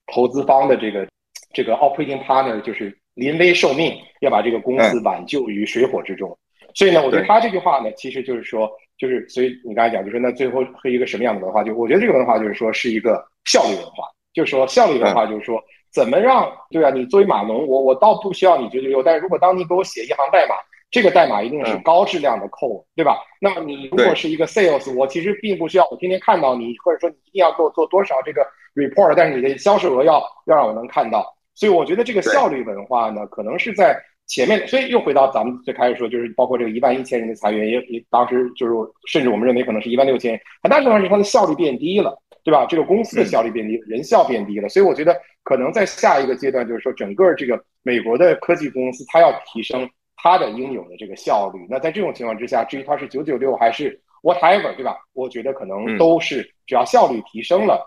[0.06, 1.08] 投资方的这个
[1.54, 2.99] 这个 operating partner 就是。
[3.20, 6.36] 临危受命，要把这个公司挽救于水火之中。
[6.74, 11.62] 所以呢，我觉得他这句话呢，其实就是说，就是所以你刚才讲，就是那最后是一个什么样的文化？
[11.62, 16.90] 就我觉得这个文化就是说是一个效率文化，就是说效率文化就是说怎么让对啊？
[16.90, 20.54] 你作为码农，我我倒不需要你九九六，但是如果当你给我写一行代码，
[20.90, 23.18] 这个代码一定是高质量的 code，对吧？
[23.40, 31.36] 那么你如果是一个 sales，我其实并不需要我天天看到你，或者说你一定要给我做多少这个 report，但是你的销售额要要让我能看到。
[31.54, 34.66] 所以我觉得这个效率文化呢，可能是在前面。
[34.66, 38.72] 所以又回到咱们最开始说，就是包括这个一万一千人的裁员，也也当时就是
[39.06, 42.64] 甚至我们认为可能是一万六千，很大程度上是它的效率变低了，对吧？
[42.66, 44.68] 这个公司的效率变低，人效变低了。
[44.68, 51.66] 所以我觉得可能在下一个阶段，就是说整个这个美国的科技公司，它要提升它的应有的这个效率。
[51.68, 54.96] 那在这种情况之下，至于它是九九六还是 whatever，对吧？
[55.12, 57.86] 我觉得可能都是只要效率提升了。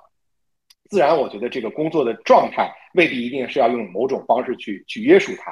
[0.89, 5.51] 自然，我觉得这个工作的状态未必一定是要用某种方式去去约束它。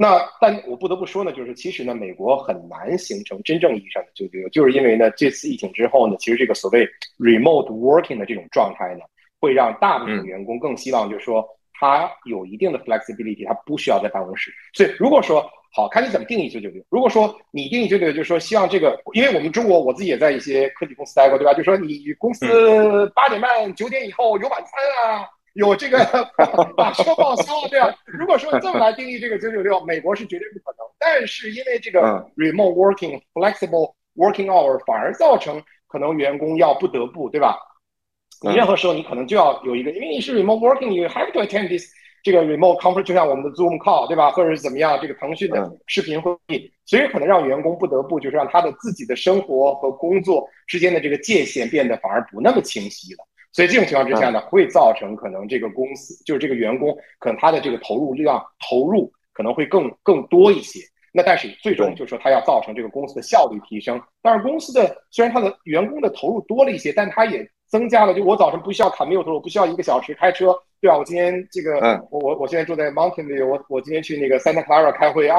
[0.00, 6.86] 那但我不得不说呢，就是其实呢，美国很难形成真正意义上的就就，就是因为呢，这次疫情之后呢，其实这个所谓
[7.18, 9.00] remote working 的这种状态呢，
[9.40, 14.52] 会让大部分员工更希望，就是说他有一定的 flexibility，他不需要在办公室。
[14.72, 21.52] 所以如果说好看你怎么定义九九六，如果说你定义九九六，就是说希望这个，因为我们中国我自己也在一些科技公司待过，对吧？
[21.54, 22.46] 就说你公司
[23.14, 24.72] 八点半九点以后有晚餐
[25.12, 25.28] 啊。
[25.54, 25.98] 有这个
[26.76, 27.92] 打车报销，对吧？
[28.06, 30.86] 如果说这么来定义这个九九六，美国是绝对不可能。
[31.00, 32.00] 但是因为这个
[32.36, 37.58] remote working、flexible working hour 反而造成可能员工要不得不，对吧？
[38.40, 41.90] 你任何时候你可能就要有一个，因为你是 remote working，you have to attend this
[42.22, 44.30] 这个 remote conference，就像我们的 Zoom call，对吧？
[44.30, 53.18] 或者是怎么样，这个腾讯的视频会议，所以可能让员工不得不就是让他的自己的生活和工作之间的这个界限变得反而不那么清晰了。
[53.52, 60.80] 所以这种情况之下呢，会造成可能这个公司就是这个员工，可能他的这个投入量投入可能会更更多一些。
[61.10, 64.00] 那但是最终就是说，他要造成这个公司的效率提升。
[64.20, 68.12] 但是公司的虽然他的员工的投入多了一些，但他也增加了。
[68.12, 70.98] 就我早晨不需要卡 mute，我不需要一个小时开车，对吧？
[70.98, 71.78] 我今天这个，
[72.10, 75.38] 我我我现在住在 Mountain View，我我今天去那个 Santa Clara 开会啊，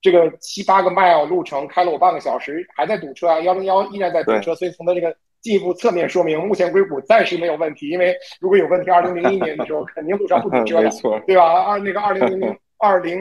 [0.00, 5.14] 这个七八个 mile 路程开了我半个小时，还在堵车啊，幺零幺依然在堵车，所以从它这个。
[5.42, 10.88] 进一步侧面说明，目前硅谷暂时没有问题，因为如果有问题， 二零零一年的时候肯定路上不堵车的，
[11.26, 11.64] 对吧？
[11.64, 13.18] 二那个二零零二零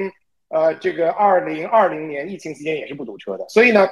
[0.49, 3.49] 呃，这个二零二零年疫情期间也是不堵车的。
[3.49, 3.87] 所以呢，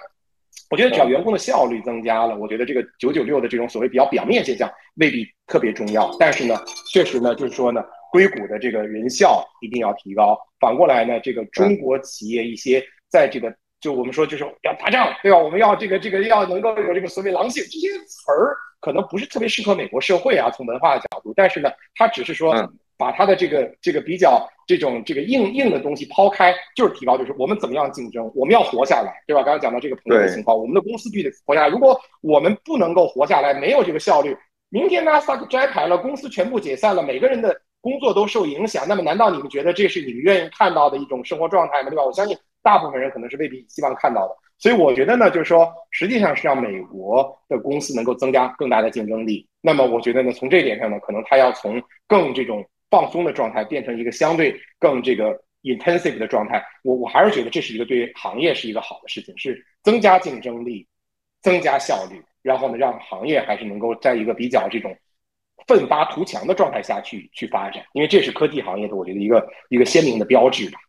[0.69, 6.09] 我觉得只要员工的效率增加了，我觉得这个九九六的这种所谓比较表面现象未必特别重要。
[6.19, 6.59] 但是呢，
[6.91, 10.37] 确实呢，就是说呢，硅谷的这个人效一定要提高。
[10.59, 13.53] 反过来呢，这个中国企业一些在这个。
[13.81, 15.37] 就我们说，就是要打仗，对吧？
[15.37, 21.33] 我们要这个这个要能够有这个所谓狼性，这些词儿可能不是特别适合美国社会啊，从文化的角度。
[21.33, 22.53] 但是呢，他只是说
[22.97, 29.41] 把他的这个这个比较这种这个硬硬的东西抛开，就是提高，就是我们怎么样竞争，我们要活下来，对吧？
[29.41, 31.67] 刚刚讲到这个朋友的情况，我们的公司必须得活下来。
[31.67, 34.37] 如果我们不能够活下来，没有这个效率，
[34.69, 41.89] 明天纳斯达克摘牌了，公司全部解散了，每个人的工作都受影响，那么难道你们觉得这是你们愿意看到的一种生活状态吗？
[41.89, 42.05] 对吧？
[42.05, 42.37] 我相信。
[42.61, 49.47] 大部分人可能是未必希望看到的，所以我觉得呢，就是说，实际上是让美国的公司能够增加更大的竞争力。
[49.61, 56.63] 那么，我觉得呢，从这一点上呢，可能它要从更这种放松的状态变成一个相对更这个 intensive 的状态。
[56.83, 60.87] 我我还是觉得这是一个对行业是一个好的事情，是增加竞争力、
[61.41, 64.97] 增加效率，然后呢，让行业还是能够在一个比较这种
[65.67, 67.83] 奋发图强的状态下去去发展。
[67.93, 70.79] 因为这是科技行业的，我觉得一个一个鲜明的标志吧。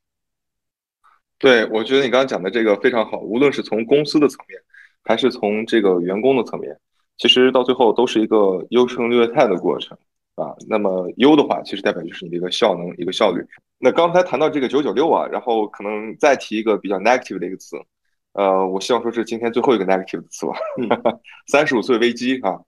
[1.38, 4.60] 对，我觉得你刚刚讲的这个非常好，无论是从公司的层面，
[5.02, 6.78] 还是从这个员工的层面，
[7.16, 9.96] 其实到最后都是一个优胜劣汰的过程
[10.40, 10.54] 啊。
[10.68, 13.44] 那么优的话，其实代表就是你的一个效能、一个效率。
[13.78, 17.76] 那刚才谈到这个九九六啊，然后可能再提一个比较 negative 的一个词，
[18.32, 20.56] 呃，我希望说是今天最后一个 negative 的词吧，
[21.46, 22.58] 三十五岁危机啊，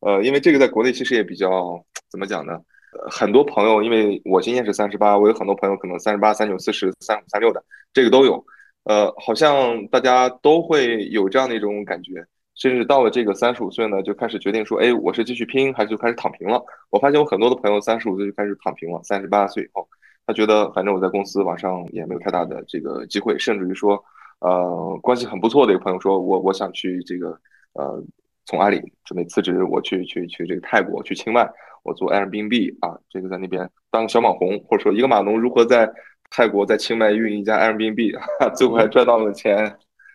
[0.00, 2.60] 呃，因为这个在国内其实也比较怎么讲呢？
[3.08, 7.62] 很多朋友，因为我今年是三十八，我有很多朋友可能三十八、三九、四十、三五、三六的，
[7.92, 8.44] 这个都有。
[8.84, 12.24] 呃，好像大家都会有这样的一种感觉，
[12.60, 16.62] 甚至到了这个三十五岁呢，就开始决定说，哎，我是继续拼还是就开始躺平了？
[16.90, 19.88] 我发现我很多的朋友三十五岁就开始躺平了，三十八岁以后，
[20.26, 23.98] 他觉得反正我在公司往上也没有太大的这个机会，甚至于说，
[24.40, 27.28] 呃，关系很不错的一个朋友说，我我想去这个
[27.72, 28.04] 呃，
[28.44, 31.50] 从阿里准备辞职，我去去去这个泰国去清迈。
[31.82, 35.90] 我做 Airbnb 啊，这个在那边当个小网红，或者说一个码农如何在
[36.28, 38.20] 泰国在清迈运营一家 Airbnb，
[38.54, 39.56] 最后还赚到了钱，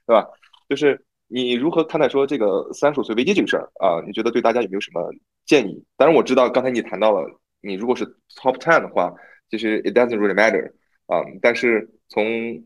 [0.05, 0.27] 对吧？
[0.69, 4.01] 就是你如何看待说这个三十五岁危机这个事儿啊？
[4.05, 5.01] 你觉得对大家有没有什么
[5.45, 5.83] 建议？
[5.97, 7.27] 当然我知道刚才你谈到了，
[7.61, 9.13] 你如果是 Top Ten 的话，
[9.49, 10.71] 其实 It doesn't really matter
[11.07, 11.23] 啊。
[11.41, 12.63] 但是从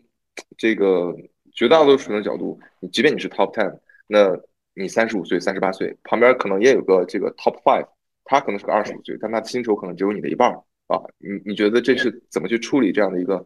[0.57, 1.15] 这个
[1.53, 4.37] 绝大多数人的角度，你即便你是 Top Ten，那
[4.73, 7.87] 你三十五岁、三十八岁，旁边可能也有个这个 Top Five。
[8.31, 10.51] 他可能是个二十五岁，但他的薪酬可能只有你的一半
[10.85, 11.01] 啊！
[11.17, 13.43] 你你觉得这是怎么去处理这样的一个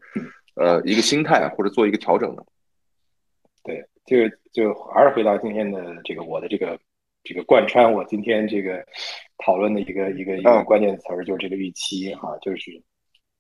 [0.56, 2.44] 呃一个心态，或者做一个调整呢？
[4.06, 6.80] 对，就就还是回到今天的这个我的这个
[7.24, 8.84] 这个贯穿我今天这个
[9.38, 12.72] 讨论的一个一个一个关键词儿，就是这个预期哈，就是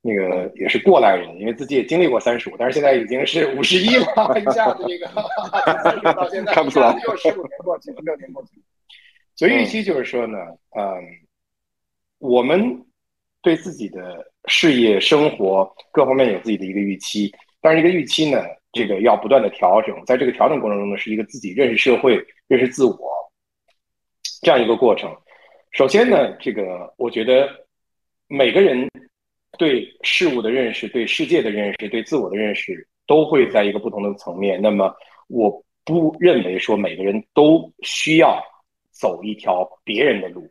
[0.02, 5.08] 那个也是过来人，因为自己也经历过三十五，但是现在已经是五十一了，一下子这个
[6.14, 8.62] 到现在看不出来，又十五年过去，六年过去，
[9.36, 10.38] 所以预期就是说呢，
[10.78, 11.24] 嗯。
[12.20, 12.86] 我们
[13.42, 18.42] 对自己的事业、生活各方面有自己的一个预期，但是这个预期呢，
[18.74, 23.00] 这个要不断的调整，在这个调整过程中呢，是一个自己认识社会、认识自我
[24.42, 25.16] 这样一个过程。
[25.72, 27.50] 首先呢，这个我觉得
[28.28, 28.90] 每个人
[29.58, 34.62] 对事物的认识、对世界的认识、对自我的认识都会在一个不同的层面。
[34.62, 34.94] 那么，
[35.28, 38.44] 我不认为说每个人都需要
[38.92, 40.50] 走一条别人的路。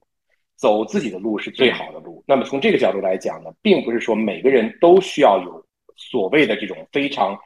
[0.54, 2.22] 走自己的路是最好的路。
[2.24, 5.66] 那么从这个角度来讲呢，并不是说每个人都需要有
[5.96, 7.36] 所谓的这种非常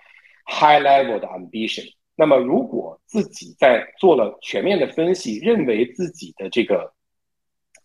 [0.47, 1.87] high level 的 ambition。
[2.15, 6.91] 那么如果自己在做了全面的分析，认为自己的这个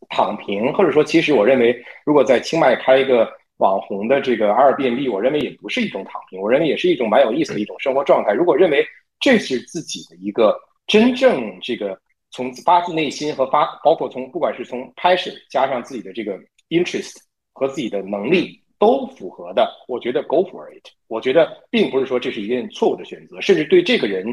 [0.09, 8.31] 躺平，或者说其实我认为，如果在清迈开一个网红的这个 Airbnb，我认为也不是一种躺平，我认为也是一种蛮有意思的一种生活状态。
[8.31, 8.85] 如果认为
[9.19, 10.57] 这是自己的一个
[10.87, 11.99] 真正这个
[12.31, 16.39] 从发自内心和发，包括从不管是从 passion 加上自己的这个
[16.69, 17.17] interest
[17.51, 20.83] 和自己的能力都符合的，我觉得 go for it。
[21.07, 24.25] 我觉得并不是说这是一件错误的选择，甚至对这个人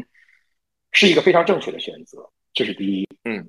[0.91, 2.27] 是一个非常正确的选择。
[2.51, 3.47] 这是第一，嗯。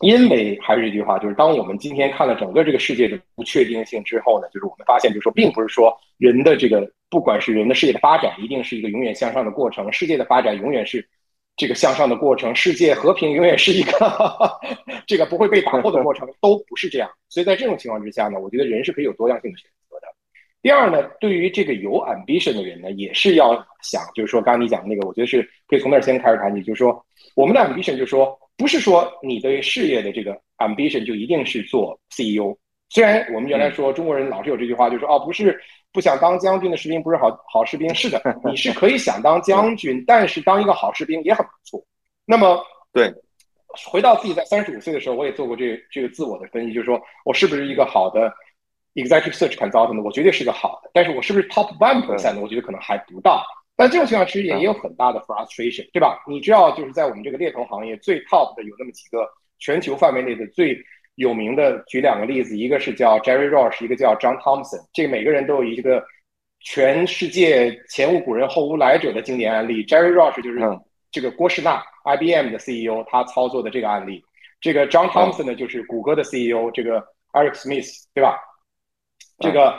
[0.00, 11.08] 因为还是一句话，就是当我们今天看了整个这个世界的不确定性之后呢，就是我们发现，就是说，并不是说人的这个，不管是人的世界的发展，一定是一个永远向上的过程，世界的发展永远是
[11.56, 13.90] 这个向上的过程，世界和平永远是一个
[15.08, 17.10] 这个不会被打破的过程，都不是这样。
[17.30, 20.06] 所以在这种情况之下呢，我觉得人是可以有多样性的选择的。
[20.66, 23.54] 第二呢，对于这个有 ambition 的人呢，也是要
[23.84, 27.06] 想，就是说，刚刚你讲的那个，我觉得是可以从那儿先开始谈起，就是说，
[27.36, 28.36] 我们的 ambition 就是说。
[28.56, 32.56] 不是说你对事业的这个 ambition 就一定是做 CEO。
[32.88, 35.56] 虽然我们原来说中国人老是有这句话，就说哦，不是
[35.92, 37.94] 不想当将军的士兵不是好好士兵。
[37.94, 41.80] 是的， 你是可以想当将军，但是当一个好士兵也很不错。
[42.24, 42.60] 那么，
[42.92, 43.12] 对，
[43.88, 48.32] 回到自己在三十五岁的时候，我也做过这这个自我的分析，就是说我是不是一个好的
[48.96, 50.02] executive search consultant？
[50.02, 52.40] 我绝对是个好的，但是我是不是 top one percent？
[52.40, 53.44] 我觉得可能还不到。
[53.76, 56.18] 但这种情况其实也也有很大的 frustration，对吧？
[56.26, 59.28] 你知道，就是在我们这个猎头行业最 top 的有那么几个
[59.58, 60.76] 全球范围内的最
[61.16, 64.80] 有名的，举两个例子，一个是叫 Jerry Roche，一个叫 John Thompson。
[64.94, 66.02] 这个每个人都有一个
[66.60, 69.84] 全世界前无古人后无来者的经典案例。
[69.84, 70.58] Jerry Roche 就是
[71.12, 74.24] 这个郭士纳 IBM 的 CEO，他操作的这个案例。
[74.58, 76.98] 这个 John Thompson 呢，就是谷歌的 CEO，这个
[77.32, 78.38] Eric Smith，对吧？
[79.38, 79.78] 这个。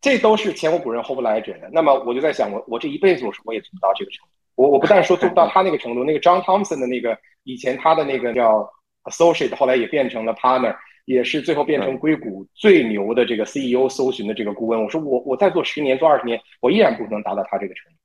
[0.00, 1.68] 这都是前无古人后无来者的。
[1.72, 4.32] 那么我就在想，我我这一辈子我我也做不到这个程度。
[4.54, 8.64] 我我不但说做不到他那个程度，那个 John Thompson 的那个以前他的那个叫
[9.06, 10.72] associate，后来也变成了 partner，
[11.04, 14.80] 也是最后变成硅谷最牛的这个 CEO 搜寻的这个顾问。
[14.80, 17.98] 我说我我再做十年做二十年，我依然不可能达到他这个程度。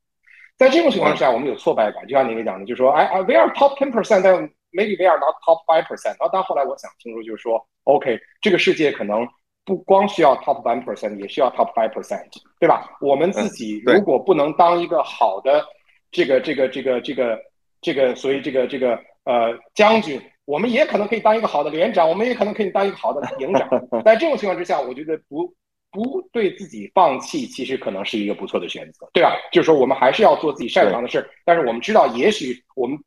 [0.57, 4.33] 在这种情况下，我们有挫败感，就像您讲的，就是说，哎哎，we are top ten percent，但
[4.71, 6.17] maybe we are not top five percent。
[6.19, 9.27] 然后到后来我想清楚，就是说，OK，这个世界可能。
[9.65, 12.27] 不光需要 top one percent，也需要 top five percent，
[12.59, 12.97] 对吧？
[12.99, 15.65] 我们自己如果不能当一个好的
[16.11, 17.39] 这个这个这个这个
[17.81, 23.69] 这个，所以这个这个呃将军，我们也可能可以当一个好的连长，我们也可能可以当一个好的营长。
[24.03, 25.53] 在这种情况之下，我觉得不
[25.91, 29.33] 不对自己放弃，其实可能是一个不错的选择，对吧？
[29.51, 32.97] 就是说，我们还是要做自己擅长的事儿，但是我们知道，也许我们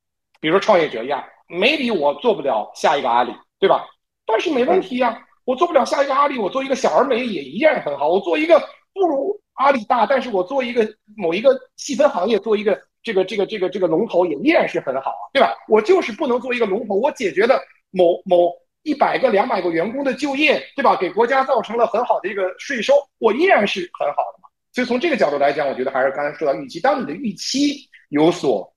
[0.41, 3.87] 比如说创业者一样，maybe 我做不了下一个阿里，对吧？
[4.25, 5.23] 但是没问题呀。
[5.47, 8.09] 我做不了下一个阿里，我做一个小而美也一样很好。
[8.09, 8.59] 我做一个
[8.93, 10.87] 不如阿里大，但是我做一个
[11.17, 15.55] 某一个细分行业，做一个这个这个这个这个龙头也依然是很好啊，对吧？
[15.69, 17.59] 我就是不能做一个龙头，我解决了
[17.93, 20.97] 某某一百个两百个员工的就业，对吧？
[20.97, 24.49] 给国家造成了很好的一个税收，我依然是很好的嘛。
[24.73, 28.76] 所以从这个角度来讲，我觉得还是刚才说到预期，当你的预期有所。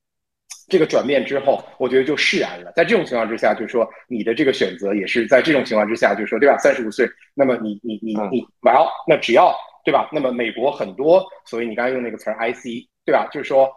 [0.69, 2.71] 这个转变之后，我觉得就释然了。
[2.75, 6.57] 在这种情况之下，就是说你的这个选择也是在这种情况之下，就是说对吧？
[6.59, 10.07] 三十五岁，那么你你你你，well，那只要对吧？
[10.13, 13.27] 那么美国很多，所以你刚才用那个词儿 IC，对吧？
[13.31, 13.69] 就是说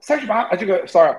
[0.00, 1.14] 三十八啊，这个 sorry，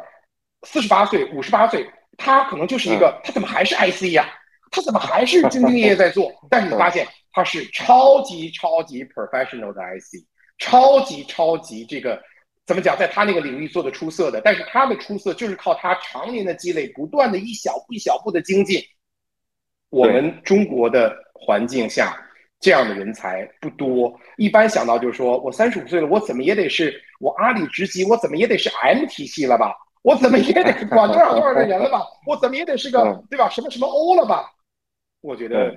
[0.63, 4.29] 四十八岁、五十八岁，他可能就是一个，他怎么还是 IC 呀？
[4.71, 6.31] 他怎么还是兢兢业业在做？
[6.49, 10.25] 但是你发现他是超级超级 professional 的 IC，
[10.57, 12.21] 超级超级这个。
[12.65, 18.81] 怎么讲，在他那个领域做的出色的，但是他的出色就是靠他常年的积累，不断的一小步一小步的精进。
[19.91, 22.17] 我们中国的环境下，
[22.59, 24.19] 这样的人才不多。
[24.37, 29.75] 一般想到就是说，我三十五岁了，我怎么也得是我阿里职级，我怎么也得是 M 体系了吧？
[30.01, 32.01] 我怎么也得管多少多少的人了吧？
[32.25, 33.47] 我怎么也得是个对吧？
[33.49, 34.51] 什么什么 O 了吧？
[35.21, 35.71] 我觉得。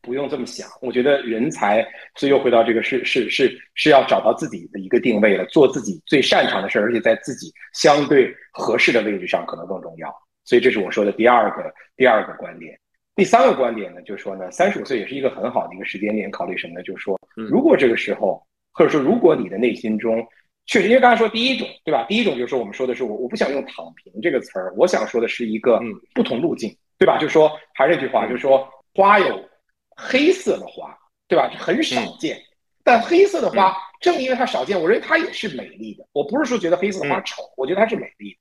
[0.00, 10.14] 不用这么想，我觉得人才，所以又回到这个是是是是要找到自己的一个定位了，做自己最擅长的事儿，而且在自己相对合适的位置上可能更重要。
[10.44, 12.78] 所以这是我说的第二个第二个观点。
[13.16, 16.82] 第三个观点呢，就是说呢，三十五岁也是一个很好的一个时间点，考虑什么呢？
[16.82, 20.26] 就是说，如果这个时候，或者说如果你的内心中
[20.66, 22.04] 确实，因为刚才说第一种，对吧？
[22.08, 25.80] 第一种就是说我们说的是我我不想用躺平这个词儿，我想说的是一个
[26.14, 27.16] 不同路径，对吧？
[27.16, 29.40] 就是说还是那句话，就是说花有。
[29.96, 30.96] 黑色的花，
[31.28, 31.50] 对吧？
[31.58, 32.40] 很少见，
[32.82, 36.06] 但黑色的花正因为它少见，我认为它也是美丽的。
[36.12, 38.38] 我不是说觉得黑色的花丑，我觉得它是美丽的。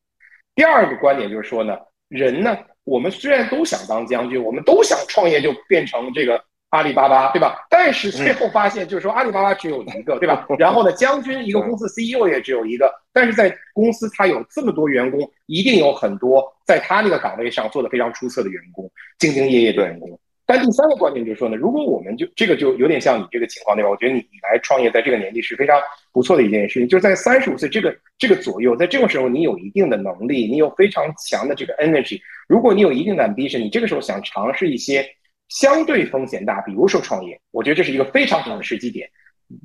[0.55, 1.77] 第二个观点就是说呢，
[2.09, 7.65] 人呢，我们虽然都想当将军，我们都想创业就变成这个阿里巴巴，对吧？
[7.69, 10.45] 但是最后发现，就是说阿里巴巴只有一个，对吧？
[10.59, 20.19] 然后呢，将军一个公司 CEO 也只有一个，但是在公司他有这么多员工，一定有很多在他那个岗位上做的非常出色的员工，兢兢业业的员工。
[20.45, 23.89] 但第三个观点就是说呢，如果我们就这个就有点像你这个情况对吧？
[23.89, 25.79] 我觉得你你来创业在这个年纪是非常
[26.11, 32.19] 不错的一件事情，就是在三十五岁这个这个左右，在这个时候你有一定的能力，你有非常强的这个 energy，
[32.49, 35.09] 如果你有一定的 ambition，你这个时候想尝试一些
[35.47, 39.09] 相对风险大，比如说创业，我觉得这是一个非常好的时机点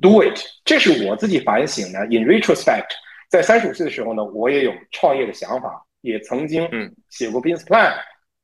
[0.01, 0.39] ，do it。
[0.63, 2.87] 这是我自己反省的，in retrospect，
[3.29, 7.93] 在三十五岁的时候呢，我也有创业的想法，也曾经嗯写过 business plan，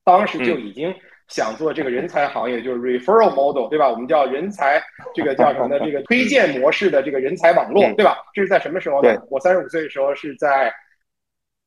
[0.04, 0.94] 当时就已经。
[1.28, 3.90] 想做这个人才行业，就是 referral model，对吧？
[3.90, 4.82] 我们叫人才，
[5.14, 5.80] 这个叫什么呢？
[5.80, 8.18] 这个推荐模式的这个人才网络，对吧？
[8.34, 9.16] 这是在什么时候呢？
[9.30, 10.72] 我三十五岁的时候是在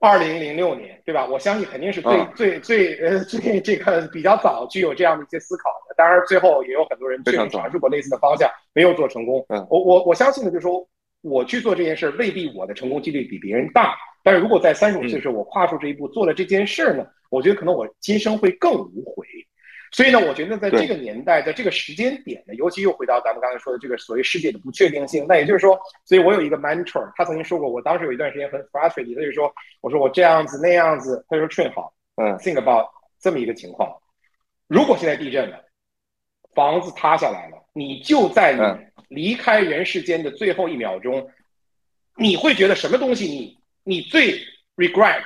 [0.00, 1.26] 二零零六年，对吧？
[1.26, 5.94] 我相信肯定是最最最呃最这个比较早具有这样的一些思考的。
[5.96, 9.44] 当然，最后也有很多人去尝试过类似的方向，没有做成功。
[9.68, 10.86] 我我我相信呢，就是说
[11.22, 13.96] 我去做这件事，未必我的成功几率比别人大。
[14.22, 19.26] 但是如果在三十五岁的时候我跨出这一步做了这件事呢，我觉得可能我今生会更无悔。
[19.90, 25.24] 所以呢，我觉得在这个年代，在这个时间点呢，尤其又回到咱们刚才说的这个所谓世界的不确定性。
[25.26, 32.86] 那也就是说，所以我有一个 mentor，他曾经说过，我当时有一段时间很 frustrated，他就说，我说我这样子那样子，他说 Train 好，嗯，think about
[33.18, 33.96] 这么一个情况，
[34.66, 35.64] 如果现在地震了，
[36.54, 38.52] 房子塌下来了，你就在
[39.08, 41.30] 你离开人世间的最后一秒钟，
[42.16, 44.38] 你会觉得什么东西你你最
[44.76, 45.24] regret？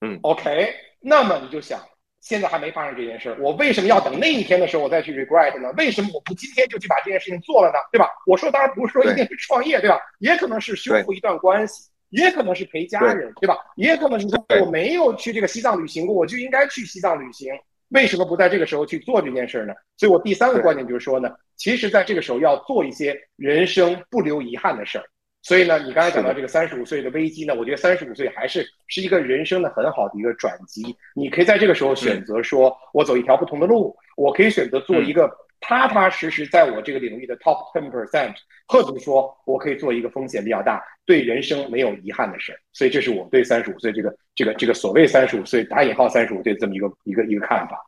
[0.00, 1.80] 嗯，OK，那么你就想。
[2.22, 5.72] 现在还没发生这件事，我为什么要等那一天的时候我再去 regret 呢？
[5.76, 7.78] 为什么我不今天就去把这件事情做了呢？
[7.90, 8.08] 对吧？
[8.26, 9.98] 我说当然不是说一定是创业，对吧？
[10.20, 13.58] 也可能是修复一段关系，也可能是陪家人，对吧？
[13.74, 17.52] 也可能是说我没有去这个西藏旅行过，我就应该去西藏旅行。
[17.88, 19.74] 为什么不在这个时候去做这件事呢？
[19.96, 25.04] 所以我第三个观点就是说呢，其实在这个时候要做一些人生不留遗憾的事儿。
[25.42, 30.96] 所以呢，你刚才讲到这个三十五岁的危机呢，我觉得三十五岁还是是一个人生的很好的一个转机。
[31.16, 35.28] 你可以在这个时候选择说，我走一条不同的路，我可以选择做一个
[35.60, 38.36] 踏踏实实在我这个领域的 top ten percent，
[38.68, 42.58] 或者说，我可以做一个风险比较大、对人生没有遗憾的事儿。
[42.72, 47.84] 所以，这是我对三十五岁这个这个这个所谓三十五岁打引号三十五岁这么一个一个一个看法。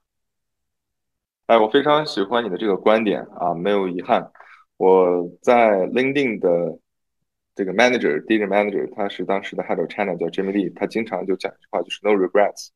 [1.47, 4.29] 哎，我非常喜欢你的这个观点啊，没有遗憾。
[4.77, 6.81] 我在 LinkedIn 的。
[7.55, 12.71] 这个 manager，第一个 manager，他是当时的 head of China，叫 Jimmy Lee，他经常就讲一句话，就是 no regrets，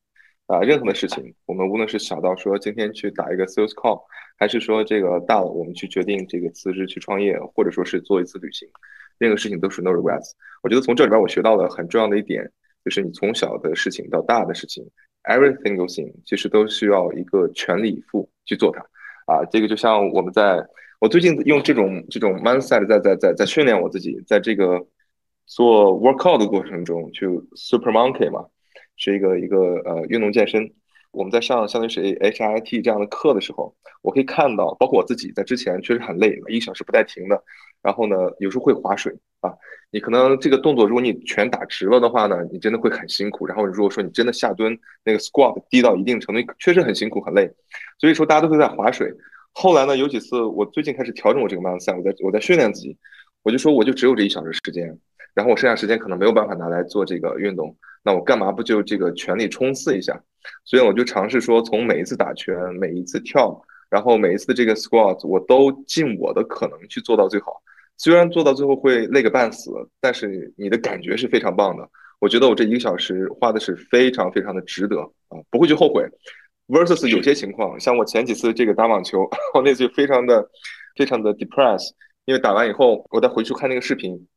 [0.47, 4.01] 啊，任何的事情，我们无论是小到说今天去打一个 sales call，
[4.37, 8.69] 还是说这个大了我们去决定这个辞职去创业，或者说是做一次旅行，
[9.17, 10.31] 任何事情都是 no regrets。
[10.63, 12.49] 我觉得从这里边我学到了很重要的一点，
[12.85, 14.89] 就是你从小的事情到大的事情
[15.25, 18.79] ，everything you thing，其实都需要一个全力以赴去做它，
[19.25, 20.65] 啊，这个就像我们在。
[20.99, 24.85] 我最近用这种这种 mindset 在在在在训练我自己，在这个
[25.45, 28.45] 做 workout 的过程中，就 super monkey 嘛，
[28.97, 30.69] 是一个一个呃运动健身。
[31.11, 37.41] 我们在上相当于是 HIT 这样的课的时候，我可以看到，包括我自己在之前确实很累，一个小时不带停的。
[37.81, 39.51] 然后呢，有时候会划水啊。
[39.91, 43.47] 你可能这个动作，如果你全打直了的话呢，你真的会很辛苦。
[43.47, 47.49] 然后如果说你真的下蹲，那个 squat 低到一定程度，确实很辛苦很累。
[47.97, 49.09] 所以说大家都会在划水。
[49.53, 52.97] 后来呢，有几次我最近开始调整我这个 mindset，我在我在训练自己，
[53.43, 54.97] 我就说我就只有这一小时时间，
[55.33, 60.21] 然后我剩下时间可能没有办法拿来做这个运动，那我干嘛不就这个全力冲刺一下？
[60.63, 67.61] 所以我就尝试说，从每一次打拳、每一次跳，然后每一次这个 squat，我都尽我的可能去做到最好。
[67.97, 71.89] 虽然做到最后会累个半死，但是你的感觉是非常棒的。
[72.19, 76.05] 我觉得我这一个小时花的是非常非常的值得啊，不会去后悔。
[76.69, 80.47] Versus 有些情况，像我前几次这个打网球， 我那次非常的
[80.95, 81.89] 非常的 depress，
[82.25, 84.27] 因为打完以后，我再回去看那个视频，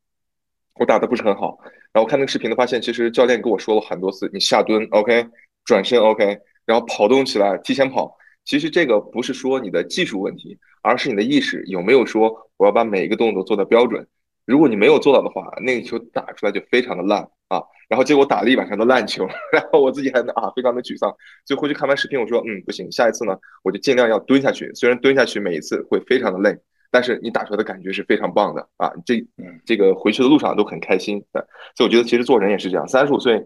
[0.75, 1.59] 我打的不是很好。
[1.93, 5.29] 然后看那个视频呢，发现其实教练跟我说了很多次，你下蹲 OK，
[5.65, 8.17] 转身 OK，然后跑动起来，提前跑。
[8.45, 14.07] 其实这个不是说你的技术问题，而是你的意识有没有说我要把每一个动作做到标准。
[14.47, 17.63] 如果你没有做到的话，那个球打出来就非常的烂啊。
[17.93, 21.15] 然后结果打了一晚上的烂球，然后我自己还啊非常的沮丧。
[21.45, 24.73] 所以回去看完视频，我说嗯不行，下一次呢我就尽量要蹲下去。
[24.75, 26.59] 虽然蹲下去每一次会非常的累，
[26.91, 28.91] 但是你打出来的感觉是非常棒的啊。
[29.05, 29.23] 这
[29.67, 31.47] 这个回去的路上都很开心的。
[31.77, 33.45] 所以我觉得其实做人也是这样，三十五岁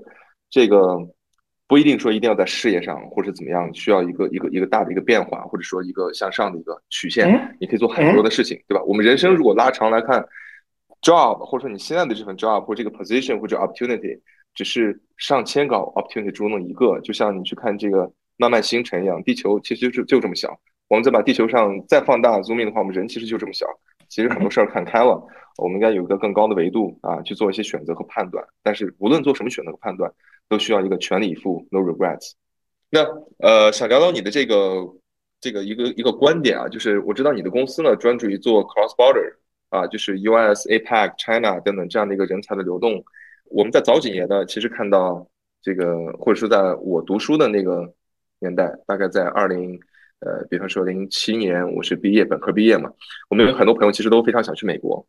[0.48, 0.96] 这个
[1.66, 8.84] 不一定说一定要在事业上或者怎么样，需要一个一个一个大的一个变化，或者说一个向上的一个曲线，你可以做很多的事情，对吧？
[8.84, 10.24] 我们人生如果拉长来看。
[11.02, 14.18] job 或者说你现在的这份 job 或这个 position 或者 opportunity
[14.56, 20.58] 只是上千个 opportunity 中的一个，就像你去看这个漫漫星辰一样，地球其实就就这么小。
[20.88, 23.66] 我们再把地球上再放大 zoom in 的话，我们人其实就这么小。
[24.08, 25.20] 其实很多事儿看开了，
[25.58, 28.42] 我们应该有一个更高的维度啊，去做一些选择和判断。
[28.62, 30.10] 但是无论做什么选择和判断，
[30.48, 32.32] 都需要一个全力以赴，no regrets。
[32.88, 33.04] 那
[33.40, 34.86] 呃，想聊聊你的这个
[35.40, 39.34] 这个一个一个观点啊，就是我知道你的公司呢专注于做 cross border
[39.70, 43.04] 啊，就是 US、APAC、China 等等这样的一个人才的流动。
[43.50, 45.26] 我们在早几年呢，其实看到
[45.62, 47.92] 这个，或者说在我读书的那个
[48.38, 49.78] 年代，大概在二零。
[50.20, 52.90] 呃，比方说零七年我是毕业本科毕业嘛，
[53.28, 55.06] 我们有很多朋友其实都非常想去美国，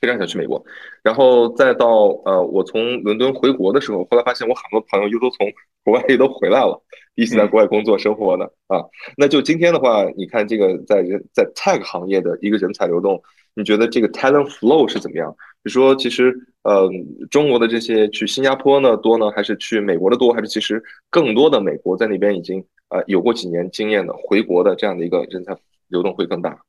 [0.00, 0.62] 非常想去美国，
[1.00, 5.46] 然后再到呃，我从伦敦回国的时候，后来发现我很多朋友又都从
[5.84, 6.82] 国外又都回来了，
[7.14, 8.82] 一起在国外工作生活的啊。
[9.16, 13.22] 那就今天的话，你看这个在人在 tech 行业的一个人才流动，
[13.54, 15.30] 你觉得这个 talent flow 是怎么样？
[15.62, 16.88] 比如说，其实呃，
[17.30, 22.64] 中国的这些去新加坡呢多呢，还是去美国的多，还是其实更多的美国在那边已经。
[22.94, 25.56] 呃，有过几年经验的回国的这样的一个人才
[25.88, 26.60] 流动会更大。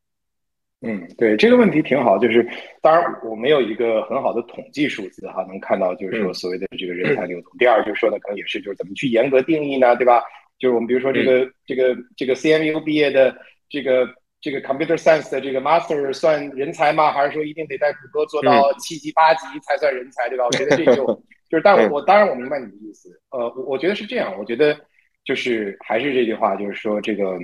[0.84, 2.46] 嗯，对这个问题挺好，就是
[2.82, 7.52] 当然我没有一个很好的统计数字哈，能看到就是说所谓的这个人才流动。
[7.58, 10.22] 第二就是说呢，可能也是就是怎么去严格定义呢，对吧？
[10.60, 13.36] 就是我们比如说这个这个这个 CMU 毕业的
[13.70, 14.08] 这个
[14.42, 17.12] 这个 Computer Science 的这个 Master 算人才吗？
[17.12, 20.46] 还是说一定得在谷歌做到七级八级才算人才，对吧？
[20.46, 21.06] 我觉得这就
[21.50, 23.10] 就是，但我我当然我明白你的意思。
[23.32, 24.78] 呃，我我觉得是这样，我觉得。
[25.26, 27.40] 就是还是这句话，就是说这个，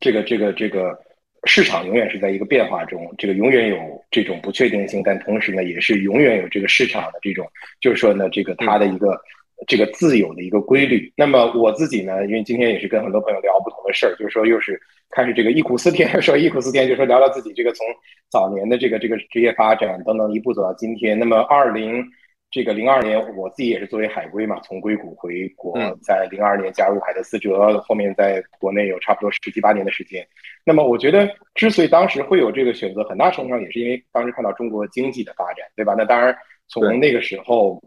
[0.00, 0.98] 这个这个这个
[1.44, 3.76] 市场永远是在一个变化中，这个永远有
[4.10, 7.46] 这种不确定性，但同时呢，也是永远有这个市场的这种，
[7.80, 9.20] 就是说呢，这个它的一个
[9.66, 11.12] 这个自有的一个规律。
[11.16, 14.80] 那么我自己呢，因为今天也是跟很多朋友聊不同的事儿，就是说又是
[15.10, 17.86] 开始这个忆苦思甜， 说忆苦思甜，就说聊聊自己这个从
[18.30, 21.18] 早年的这个这个职业发展等等一步走到今天。
[21.18, 22.04] 那么二零。
[22.52, 30.24] 这个零二年，我自己也是作为海归嘛，从硅谷回国，在零二年加入海德思哲，后面在国内有差不多十七八年的时间。
[30.62, 35.94] 那么，我觉得之所以当时会有这个选择，很大程度上也是因为当时看到中国经济的发展，对吧？
[35.96, 36.36] 那当然，
[36.68, 37.82] 从那个时候，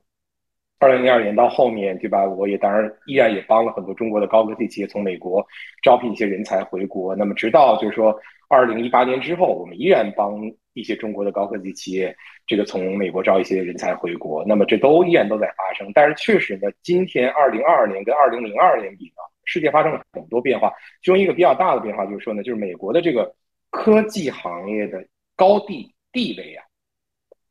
[0.80, 2.26] 二零零二年到后面，对吧？
[2.26, 5.46] 我也当然依然也帮了很多中国的高科技企业从美国
[5.84, 7.16] 招聘一些人才回国。
[7.16, 10.40] 那么，直到就是说二零一八年之后，我们依然帮。
[10.76, 12.14] 一些中国的高科技企业，
[12.46, 15.90] 这个从美国招一些人才回国，那么这都依然都在发生。
[15.94, 20.70] 但是确实呢，今天二零二二年跟二零零二年比呢，世界发生了很多变化。
[21.02, 23.34] 其中一个比较大的变化就是说呢，就是美国的这个
[23.70, 25.02] 科技行业的
[25.38, 26.66] 高地地位啊，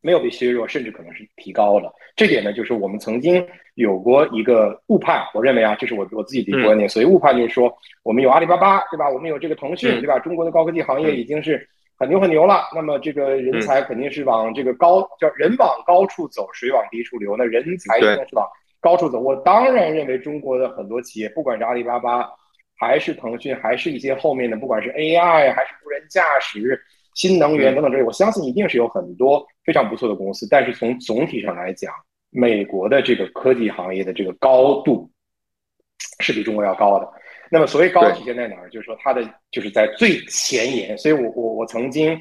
[0.05, 1.93] 没有被削弱，甚至可能是提高了。
[2.15, 3.45] 这点呢，就是我们曾经
[3.75, 6.89] 有过一个误判，我认为啊，这是我我自己的观点。
[6.89, 7.75] 所以误判就是说，
[8.05, 9.09] 我们有阿里巴巴，对吧？
[9.09, 10.19] 我们有这个腾讯，对吧？
[10.21, 11.69] 中国的高科技行业已经是。
[11.97, 17.37] 很牛很牛了，那么这个人才肯定是往这个高叫人往高处走，水往低处流。
[17.37, 18.45] 那人才应该是往
[18.81, 19.21] 高处走。
[19.21, 22.29] 我当然认为中国的很多企业，不管是阿里巴巴，
[22.77, 26.79] 还是腾讯，还是一些后面的，不管是 AI 还是无人驾驶、
[27.15, 30.47] 新能源等等这些，我相信一定是有很多非常不错的公司。
[30.51, 31.93] 但是从总体上来讲，
[32.31, 35.11] 美国的这个科技行业的这个高度
[36.21, 37.09] 是比中国要高的。
[37.51, 38.69] 那么所谓高体现在哪儿？
[38.71, 42.19] 就是说它的就是在最前沿，所以我我我曾经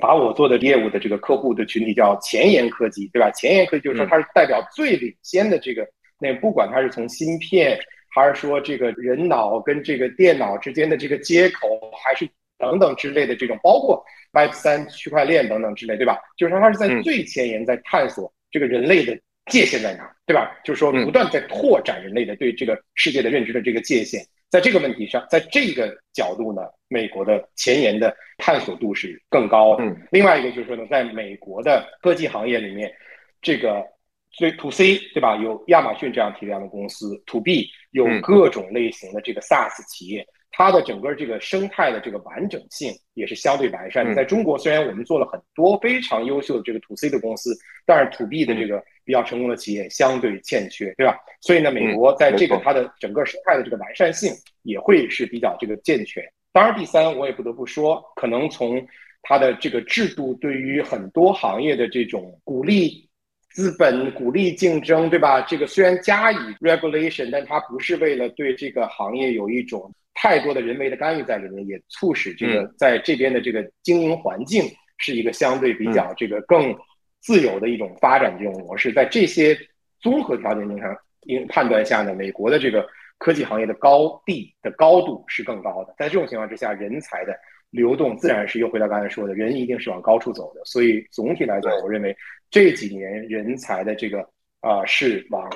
[0.00, 3.30] 把我做的业务的这个客户的群体叫前沿科技，对吧？
[3.30, 5.86] 前沿科技就是说它是代表最领先的这个，
[6.18, 7.78] 那不管它是从芯片，
[8.08, 11.68] 还是说这个人脑跟这个电脑之间的这个接口，
[12.02, 12.28] 还是
[12.58, 14.02] 等等之类的这种，包括
[14.32, 16.18] Web 三区块链等等之类，对吧？
[16.36, 20.58] 就是说它是在最前沿，在探索这个人类的界限在哪儿，对吧？
[20.64, 24.20] 就是说不断在拓展人类的对这个世界的认知的这个界限。
[24.50, 29.84] 在这个问题上，在这个角度呢，美国的前沿的探索度是更高的。
[30.10, 32.92] 另外一个就是说呢，在美国的科技行业里面，
[33.40, 33.82] 这个
[34.30, 35.36] 所以 to C 对吧？
[35.36, 40.26] 有亚马逊这样体量的公司，to B 有各种类型的这个 SaaS 企业。
[40.54, 44.14] 它的整个这个生态的这个完整性也是相对完善的。
[44.14, 51.16] 在中国，虽然我们做了很多非常优秀的这个 to C 的公司，但是 to B 的这个比较成功的企业相对欠缺，对吧？
[51.40, 54.30] 所以呢，美国在这个它的整个生态的这个完善性
[54.62, 56.22] 也会是比较这个健全。
[56.52, 58.86] 当然，第三，我也不得不说，可能从
[59.22, 63.08] 它的这个制度对于很多行业的这种鼓励
[63.52, 65.40] 资本、鼓励竞争，对吧？
[65.40, 69.90] 这个虽然加以 regulation，但它不是为了对这个行业有一种。
[70.22, 74.62] 太多的人为的干预在里面，也促使这个在这边的这个经营环境
[74.98, 76.72] 是一个相对比较这个更
[77.20, 78.92] 自由的一种发展这种模式。
[78.92, 79.58] 在这些
[80.00, 82.86] 综合条件上，应判断下呢，美国的这个
[83.18, 85.92] 科技行业的高地的高度是更高的。
[85.98, 87.36] 在这种情况之下，人才的
[87.70, 90.60] 流动自然是又回到刚才说的，人一定是往高处走的。
[90.64, 92.16] 所以总体来讲，我认为
[92.48, 94.20] 这几年人才的这个
[94.60, 95.50] 啊是往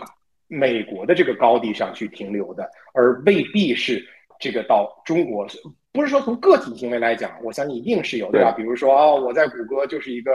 [0.48, 4.04] 美国的这个高地上去停留的，而未必是
[4.38, 5.46] 这个到中国。
[5.92, 8.52] 不是说从个体行为来讲，我相信一定是有，对吧？
[8.54, 10.30] 比如说哦，我在谷歌就是一个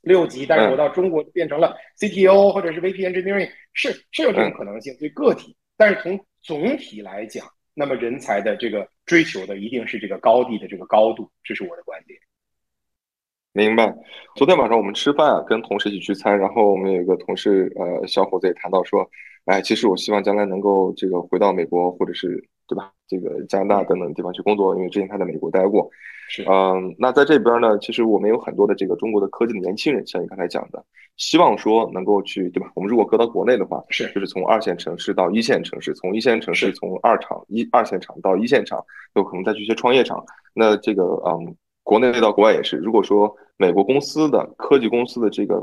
[0.00, 4.96] 六级，但是我到中国变成了 CTO 或者是 VP Engineering，是是有这种可能性。
[4.98, 12.18] 对个体，但是从总体来讲，那么人才的这个追求的一定是这个高地的这个高度，这是我的观点。
[13.52, 13.94] 明白。
[14.34, 19.06] 昨天晚上我们吃饭啊，跟同事一起聚餐，然后我们有一个同事呃小伙子也谈到说，
[19.44, 22.42] 哎，其实我希望将来能够这个回到美国，或者是。
[22.66, 22.90] 对吧？
[23.06, 25.88] 这个加拿大等等地方去工作，因为之前他在美国待过。
[26.28, 30.82] 是，嗯，那在这边呢，其实我们有很多的这个中国的科技的年轻人，像你刚才讲的，
[31.18, 32.72] 希望说能够去，对吧？
[32.74, 38.82] 我们如果搁到国内的话，是，就是从二线城市到一线城市，从一线城市从二厂一二线厂到一线厂，
[39.14, 40.24] 有可能再去一些创业厂。
[40.54, 42.78] 那这个，嗯，国内到国外也是。
[42.78, 45.56] 如果说美国公司的科技公司的这个，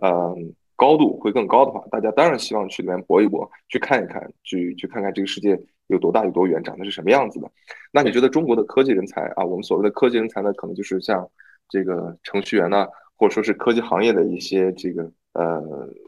[0.00, 0.54] 嗯。
[0.78, 7.50] 高度会更高的话，大家当然希望去里面搏一搏，去看一看，去去看看这个世界有多大有多远，长得是什么样子的。
[7.92, 11.28] 那你觉得中国的科技人才啊，我们所谓的科技人才呢，可能就是像
[11.68, 15.60] 这个程序员呢，或者说是科技行业的一些这个呃，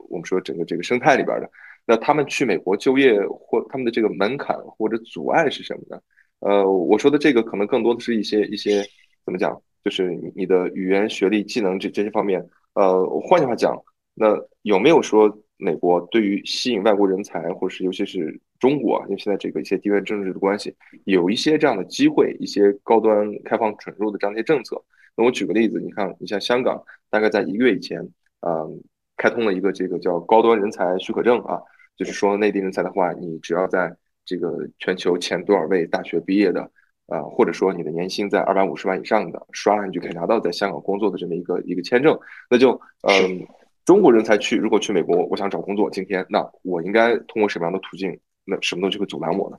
[0.08, 1.50] 我们说整个这个生态里边的，
[1.86, 6.00] 那他们去美国就业或他们的这个门槛或者阻碍是什么呢？
[6.40, 8.84] 呃，我说的这个可能更多的是一些一些
[9.24, 12.44] 怎么讲，就是你的语言、学历、技能这这些方面。
[12.74, 13.76] 呃，换句话讲。
[14.20, 24.82] 那有没有说美国对于吸引外国人才，或者是尤其是中国，因为现在这个一些地缘政治的关系，有一些这样的机会，一些高端开放准入的这样一些政策？
[25.16, 28.00] 那我举个例子，你看，你像香港，大概在一个月以前，
[28.40, 28.82] 嗯，
[29.16, 31.60] 开通了一个这个叫高端人才许可证啊，
[31.96, 33.94] 就是说内地人才的话，你只要在
[34.24, 36.62] 这个全球前多少位大学毕业的，
[37.06, 42.18] 啊，或者说你的年薪在二百五十万以上的，刷了你就可以拿到在香港工作的这么一个一个签证，
[42.50, 43.46] 那就嗯。
[43.84, 48.20] 中国人才去，如果去美国，我想找工作，今天那我应该通过什么样的途径？
[48.48, 49.58] 那什么东西会阻拦我呢？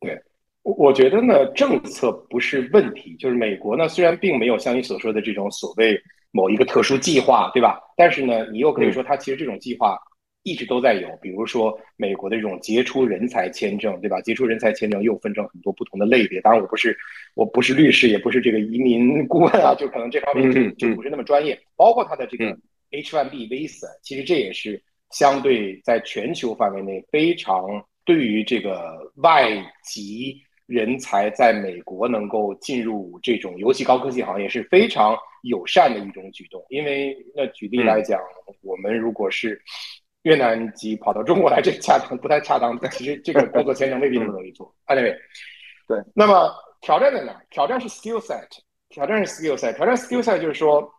[0.00, 0.16] 对，
[0.62, 3.16] 我我觉得呢，政策不是问题。
[3.18, 6.00] 就是美国呢，虽然并没有像你所说的这种所谓
[6.30, 7.80] 某一个特殊计划，对吧？
[7.96, 9.98] 但是呢，你又可以说它其实这种计划
[10.44, 11.08] 一直都在有。
[11.20, 14.20] 比如说美国的这种杰出人才签证，对吧？
[14.20, 16.40] 杰出人才签证又分成很多不同的类别。
[16.40, 16.96] 当然，我不是
[17.34, 21.60] 我不是律师，也不是这个移民顾问啊，就可能这方面就就不是那么专业。
[21.74, 22.56] 包括它的这个。
[22.92, 27.64] H1B visa，其实这也是相对在全球范围内非常
[28.04, 29.50] 对于这个外
[29.82, 30.36] 籍
[30.66, 36.64] 人才在美国能够进入这种尤其高科技行业是非常友善的一种举动。
[36.70, 38.20] 因为那举例来讲，
[38.62, 39.60] 我们如果是
[40.22, 42.78] 越南籍跑到中国来，这恰当不太恰当。
[42.90, 44.74] 其实这个工作签证未必那么容易做。
[44.86, 45.16] Anyway，
[45.86, 45.98] 对。
[46.14, 47.40] 那么挑战在哪？
[47.50, 48.48] 挑战是 skill set，
[48.88, 50.92] 挑战是 skill set，挑战 skill set 就是说。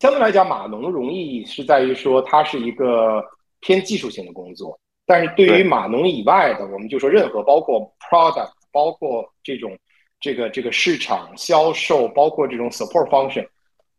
[0.00, 3.24] 相对来讲，码农容易是在于说它是一个
[3.60, 9.78] 偏技术性的工作，但是对于码农以外的，我们就说任何包括 product，包括这种
[10.20, 13.46] 这个这个市场销售，包括这种 support function，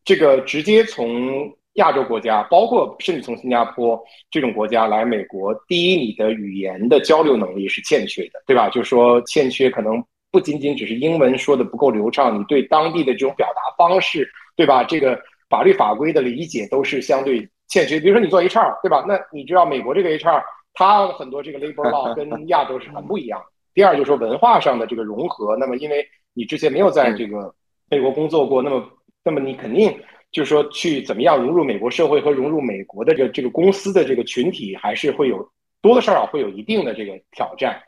[0.03, 8.69] 这个直接从亚洲国家，包括甚至从新加坡这种国家来美国，第一，你的语言的交流能力是欠缺的，对吧？
[8.69, 14.83] 就是说欠缺可能不仅仅只是英文说的不够流畅，你对当地的这种表达方式，对吧？
[14.83, 15.19] 这个。
[15.55, 19.05] 法律法规的理解都是相对欠缺，比如说你做 HR 对吧？
[19.07, 20.43] 那你知道美国这个 HR，
[20.73, 23.41] 它很多这个 labor law 跟 亚洲是很不一样。
[23.73, 27.55] 第二就是说文化上的这个融合，那么因为你之前没有在这个
[27.89, 28.85] 美国工作过，那么
[29.23, 29.97] 那么你肯定
[30.29, 35.37] 就是说去怎么样融入美国社会和融入美国的这个这个公司的这个群体，还是会有
[35.81, 37.81] 多多少少会有一定的这个挑战。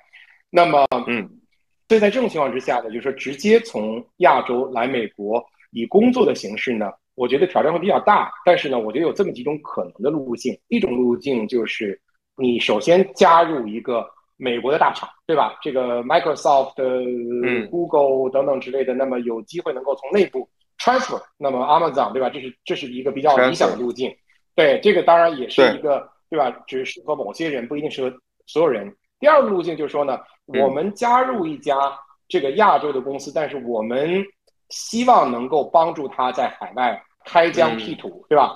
[0.49, 1.29] 那么嗯，
[1.89, 6.89] 所以在这种情况之下呢，就是说直接从亚洲来美国以工作的形式呢。
[7.17, 10.55] 我觉得挑战会比较大，但是呢，我觉得有这么几种可能的路径。
[10.67, 11.99] 一种路径就是，
[12.37, 14.07] 你首先加入一个
[14.37, 15.57] 美国的大厂，对吧？
[15.59, 16.75] 这个 Microsoft、
[17.71, 20.47] Google 等等之类的，那么有机会能够从内部
[20.77, 21.19] transfer。
[21.39, 22.29] 那么 Amazon，对吧？
[22.29, 24.15] 这是这是一个比较理想的路径。
[24.53, 26.51] 对，这个当然也是一个，对吧？
[26.67, 28.15] 只适合某些人，不一定适合
[28.45, 28.95] 所有人。
[29.19, 31.75] 第二个路径就是说呢，我们加入一家
[32.27, 34.23] 这个亚洲的公司，但是我们
[34.69, 37.01] 希望能够帮助他在海外。
[37.27, 38.55] 开疆辟土，对吧？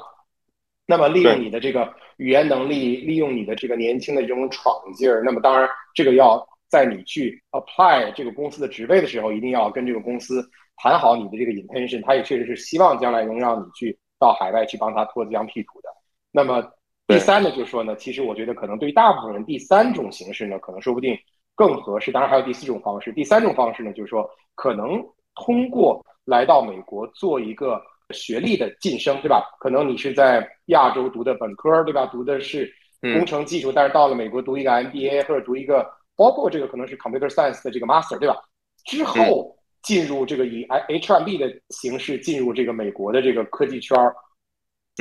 [0.86, 10.43] 那么利用你的这个语言能力，利用你的这个年轻的这种闯劲儿，那么当然，这个要在你去 apply 这个公司的职位的时候，一定要跟这个公司
[10.78, 12.03] 谈好你的这个 intention。
[12.03, 15.89] 他也确实是希望将来能让你去到海外去帮他脱疆辟土的。
[16.32, 16.61] 那么
[17.07, 21.17] 第三呢，就是说呢，其实我觉得可能对于大部分人，第三种形式呢，可能说不定
[21.55, 22.11] 更合适。
[22.11, 25.01] 当然还有第四种方式，第三种方式呢，就是说可能
[25.36, 27.82] 通过来到美国做一个。
[28.14, 29.43] 学历的晋升，对吧？
[29.59, 32.05] 可能你是在亚洲读的本科，对吧？
[32.07, 35.86] 读的是工程技术，但是到了美国读一个 MBA 或者读一个，
[36.16, 38.36] 包括这个可能是 Computer Science 的这个 Master，对吧？
[38.86, 44.16] 之后进入这个以 H1B 的形式进入这个美国的这个科技圈儿，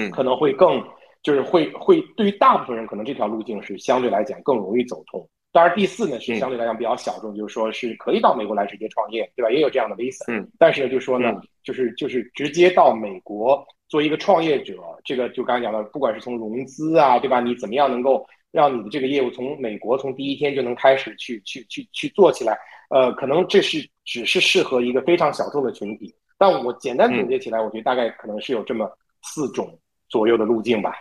[0.00, 0.82] 嗯，可能会更
[1.22, 5.28] 就是会会对于大部分人可能这条路径是相对来讲更容易走通。
[5.52, 9.50] 当然，第四呢是相对来讲比较小众，就是说是可以到美国来直接创业，对吧？
[9.50, 10.24] 也有这样的 visa。
[10.28, 10.48] 嗯。
[10.58, 14.74] 但是呢，就说呢，就是就是直接到美国做一个创业者，
[15.04, 17.40] 这个就刚才讲的，不管是从融资啊，对吧？
[17.40, 22.56] 你怎么样能够让你的这个业务从美国从第一天就能开始去去去去做起来？
[22.90, 26.14] 呃，可能这是只是适合一个非常小众的群体。
[26.38, 28.88] 但我简单总结起来，我觉得大概可能是有这么
[29.22, 29.78] 四种
[30.08, 30.94] 左右的路径吧。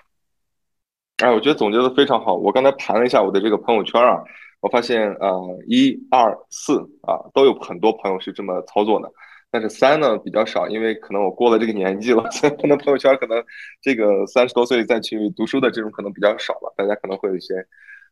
[1.19, 2.33] 哎，我觉得总结的非常好。
[2.33, 4.23] 我刚才盘了一下我的这个朋友圈啊，
[4.61, 9.11] 我发现呃，一二四啊，都有很多朋友是这么操作的。
[9.51, 13.43] 但是三呢比较少，因为可能我过了这个年纪了，所以可能朋友圈可能
[13.81, 16.73] 这个三十多岁再去读书的这种可能比较少了。
[16.77, 17.53] 大家可能会有一些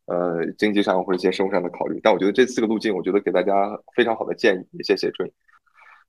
[0.07, 2.01] 呃经济上或者一些生活上的考虑。
[2.03, 5.31] 但我觉得这四个路径，我觉得给大家非常好的建议，也谢谢追。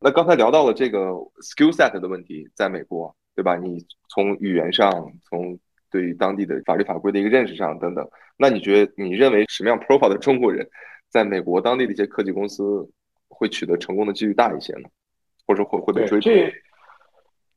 [0.01, 1.11] 那刚才聊到了这个
[1.43, 3.55] skill set 的问题，在美国，对吧？
[3.57, 4.91] 你从语言上，
[5.29, 5.57] 从
[5.91, 10.69] 对于当地的法律法规的一个认识上等等，那你觉得你认为什么样 profile 的中国人，
[11.09, 12.87] 在美国当地的一些科技公司
[13.29, 14.89] 会取得成功的几率大一些呢？
[15.47, 16.21] 或者说会会被追？
[16.21, 16.53] 这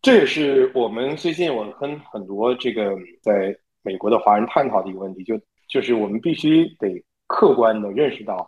[0.01, 8.47] 这也是我们最近我跟很多这个在美国的华人探讨的一个问题，就就是我们必须得客观的认识到，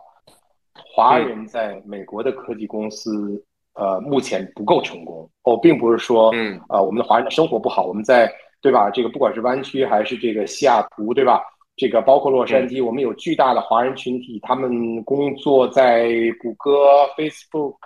[0.72, 5.30] 华人在美国的科技公司呃目前不够成功。
[5.42, 8.32] 哦，并不是说嗯啊我们的华人的生活不好，我们在。
[8.64, 8.88] 对吧？
[8.88, 11.42] 这个不管是湾区还是这个西雅图，对吧？
[11.76, 16.08] 这个包括洛杉矶，我们有巨大的华人群体，他们工作在
[16.40, 17.76] 谷歌、Facebook、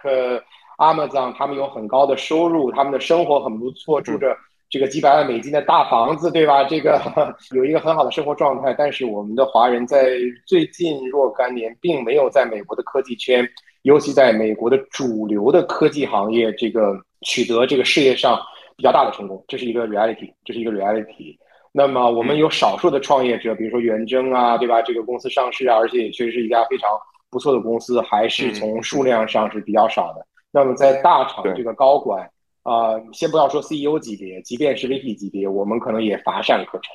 [0.76, 4.36] Amazon，他们有很高的收入，他们的生活很不错，住着
[4.70, 6.62] 这个几百万美金的大房子，对吧？
[6.62, 7.02] 这个
[7.56, 8.72] 有一个很好的生活状态。
[8.78, 10.10] 但是我们的华人在
[10.46, 13.44] 最近若干年，并没有在美国的科技圈，
[13.82, 18.38] 尤其在美国的主流的科技行业，这个取得这个事业上。
[18.78, 21.36] 比较大的成功，这是一个 reality，这是一个 reality。
[21.72, 24.80] 那么我们有少数的创业者，比如说元征啊，对吧？
[24.80, 26.88] 这个公司上市啊，而且也确实是一家非常
[27.28, 30.24] 不错的公司，还是从数量上是比较少的。
[30.52, 32.30] 那么在大厂这个高管
[32.62, 36.94] 啊，先不要说 CEO 级别，即便是 VP 级别，我们可能也乏善可陈。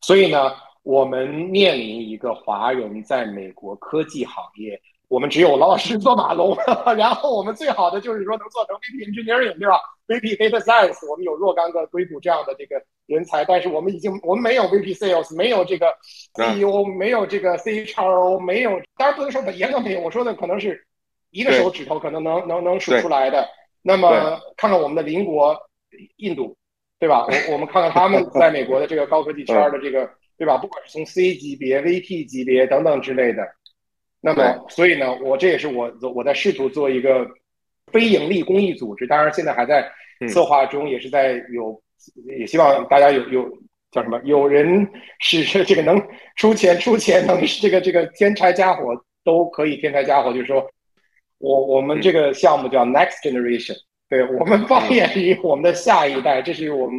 [0.00, 0.52] 所以呢，
[0.84, 4.80] 我们面临一个华人在美国科技行业。
[5.08, 6.56] 我们只有老老实实做马龙，
[6.96, 15.86] 然后我们最好的就是说能做成 VP Engineering，对吧？VP Data Science，我们有若干个硅谷这样的这个人才，但是我们已经我们没有 VP Sales，没有这个
[16.34, 20.84] CEO，没有这个 CHRO，没有，当然不能说严格没有，我说的可能是
[21.30, 23.48] 一个手指头可能能能能数出来的。
[23.80, 25.56] 那么看看我们的邻国
[26.16, 26.54] 印度，
[26.98, 27.26] 对吧？
[27.26, 30.58] 我我们看看他们 在美国的这个高科技圈的这个，对吧？
[30.58, 33.42] 不管是从 C 级别、VP 级别等等之类的。
[34.20, 37.24] 那么，所以呢，我这也是我我在试图做一个
[37.92, 39.88] 非盈利公益组织，当然现在还在
[40.28, 41.80] 策划中，也是在有，
[42.36, 43.48] 也希望大家有有
[43.92, 44.84] 叫什么，有人
[45.20, 46.02] 是这个能
[46.34, 48.92] 出钱出钱，能这个这个添柴加火
[49.22, 50.68] 都可以添柴加火，就是说
[51.38, 53.76] 我我们这个项目叫 Next Generation，
[54.08, 56.98] 对我们放眼于我们的下一代，这是我们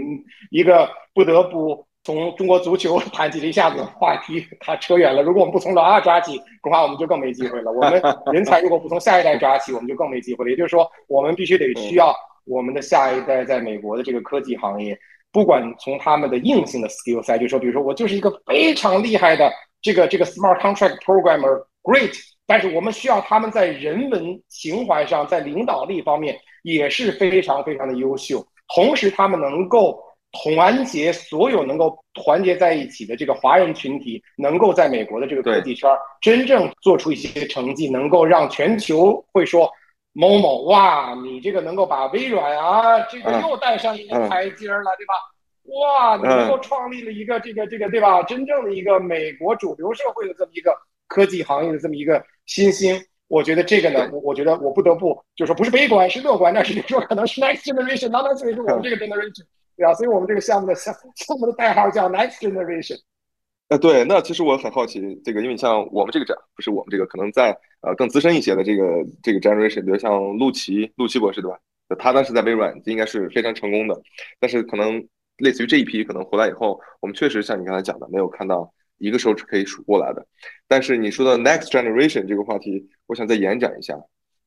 [0.51, 1.86] 一个不得不。
[2.10, 5.22] 从中国足球谈起了一下子话题，他扯远了。
[5.22, 7.70] 如果我们不从老二抓起，恐怕我们就更没机会了。
[7.72, 8.01] 我们
[8.34, 10.49] 人才如果不从下一代抓起，我们就更没机会了。
[10.49, 12.12] 也就是说，我们必须得需要
[12.47, 14.97] 我们的下一代在美国的这个科技行业，
[15.32, 19.47] 不管从他们的硬性的 skill set，就说，比如说我就是一个非常厉害的
[19.80, 22.18] 这个这个 smart contract programmer，great。
[22.47, 28.43] 但是我们需要他们在人文情怀上，在领导力方面也是非常非常的优秀，
[28.74, 30.03] 同时他们能够。
[30.32, 35.90] 团结所有能够团结在一起的这个华人群体，能够在美国的这个科技圈
[36.22, 39.72] 真正做出一些成绩，能够让全球会说
[40.14, 45.14] 某某哇，你这个能够把微软啊，这个又带上一个台阶了，对吧？
[45.66, 48.22] 哇，你能够创立了一个这个这个对吧？
[48.24, 50.76] 真正的一个美国主流社会的这么一个
[51.08, 59.44] 科技行业的这么一个新星，我觉得这个呢，我我觉得我不得不就说不是悲观，是乐观，但是就说可能是 next generation，当然这也是我们这个 generation。
[59.80, 63.00] 对啊，所以我们这个项目的项项目的代号叫 Next Generation。
[63.70, 68.84] 呃，对，那其实我很好奇，这个因为像我们这个展，不是我们这个，可能在呃更资深一些的这个
[69.24, 71.58] 这个 Generation，比如像陆琪，陆琪博士，对吧？
[71.98, 73.98] 他当时在微软应该是非常成功的，
[74.38, 75.02] 但是可能
[75.38, 80.28] 类似于这一批，可能回来以后，我们确实像你刚才讲的，没有看到一个手指可以数过来的。
[80.68, 83.98] 但是你说的 Next Generation 这个话题，我想再延展一下，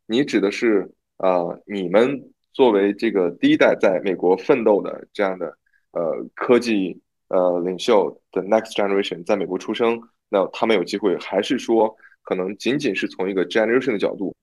[0.04, 2.31] 你指的是呃你们。
[2.52, 5.46] 作为这个第一代在美国奋斗的这样的
[5.92, 9.98] 呃科技呃领袖的 next generation 在美国出生，
[10.28, 14.36] 那他们有机会，还是说可能仅仅是从一个 generation 的角度，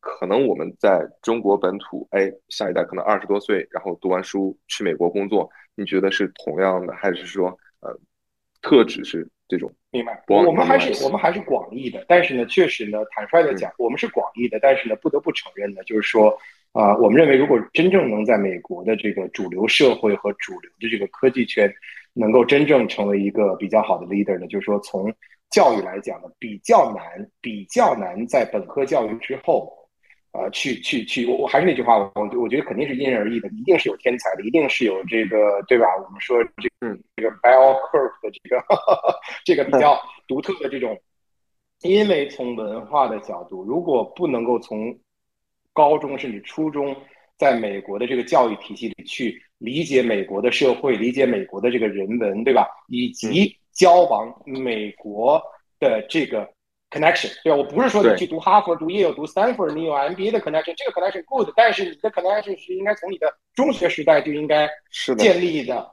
[0.00, 7.48] 可能我们在中国本土，哎，下一代可能二十多岁，然后读完书去美国工作，你觉得是同样的，还是说
[7.80, 7.98] 呃
[8.60, 9.72] 特指是这种？
[9.90, 16.38] 明白，我们还是我们还是广义的，但是呢，确实呢，坦率的讲，我们是广义的，但是呢，不得不承认呢，就是说。
[16.76, 21.72] 啊，我们认为，如果真正能在美国的这个主流社会和主流的这个科技圈，
[22.12, 25.10] 能够真正成为一个比较好的 leader 呢，就是说从
[25.48, 29.72] 教育来讲呢，比较难，比较难在本科教育之后，
[30.32, 35.86] 呃，去去去，我我还是那句话，我我觉得肯定是因人而异的，一定是有天才的，一定是有这个，对吧？
[35.96, 38.62] 我们说这个，这个 bell curve 的这个
[39.46, 39.98] 这个比较
[40.28, 40.94] 独特的这种，
[41.80, 44.94] 因为从文化的角度，如果不能够从
[45.76, 46.96] 高中甚至初中，
[47.36, 52.66] 在美国的这个教育体系里去理解美国的社会，理解美国的这个人文，对吧？
[52.88, 55.38] 以及交往美国
[55.78, 56.48] 的这个
[56.90, 57.56] connection，对吧？
[57.58, 64.66] 我不是说你去读哈佛、读耶鲁、读 Stanford，你有 MBA 的 connection，这个 connection good，但是你的 connection 是应该从你的中学时代就应该
[65.18, 65.92] 建立的。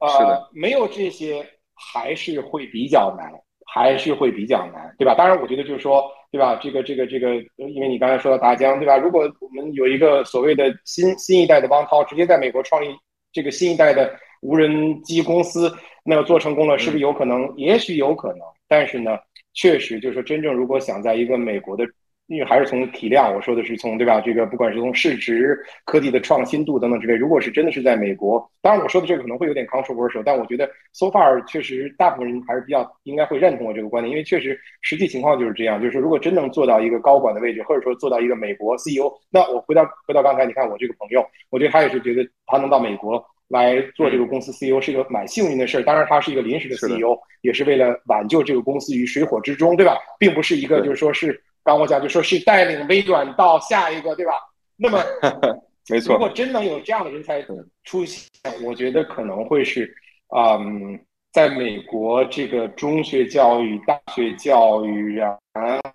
[0.00, 3.30] 呃，没有这些还是会比较难，
[3.66, 5.14] 还是会比较难，对吧？
[5.14, 6.10] 当然，我觉得就是说。
[6.32, 6.58] 对吧？
[6.62, 8.96] 这个这个这个，因为你刚才说到大疆，对吧？
[8.96, 12.88] 如果我们有一个所谓的新新一代的汪涛，直接在美国创立
[13.34, 14.10] 这个新一代的
[14.40, 15.70] 无人机公司，
[16.06, 17.52] 那么做成功了，是不是有可能？
[17.58, 19.18] 也许有可能，但是呢，
[19.52, 21.84] 确实就是说，真正如果想在一个美国的。
[22.32, 24.18] 因为还是从体量，我说的是从对吧？
[24.18, 25.54] 这个不管是从市值、
[25.84, 45.82] 科技的创新度等等之类，如果是真的是在美国，当然我说的这个可能会有点 controversial，但我觉得 so far 确实大部分人还是比较应该会认同我这个观点，因为确实实际情况就是这样，就是说如果真能做到一个高管的位置，或者说做到一个美国 CEO，那我回到回到刚才，你看我这个朋友，我觉得他也是觉得他能到美国来做这个公司 CEO 是一个蛮幸运的事儿。
[45.82, 49.98] 当然他是一个临时的 CEO，也是为了挽救这个公司于水火之中，对吧？
[50.18, 51.38] 并不是一个就是说是。
[51.64, 54.32] 刚我讲就说是带领微软到下一个，对吧？
[54.76, 55.02] 那么，
[55.88, 56.14] 没错。
[56.14, 57.44] 如果真能有这样的人才
[57.84, 58.28] 出现，
[58.64, 59.94] 我觉得可能会是，
[60.36, 60.98] 嗯，
[61.32, 65.38] 在美国这个中学教育、大学教育，然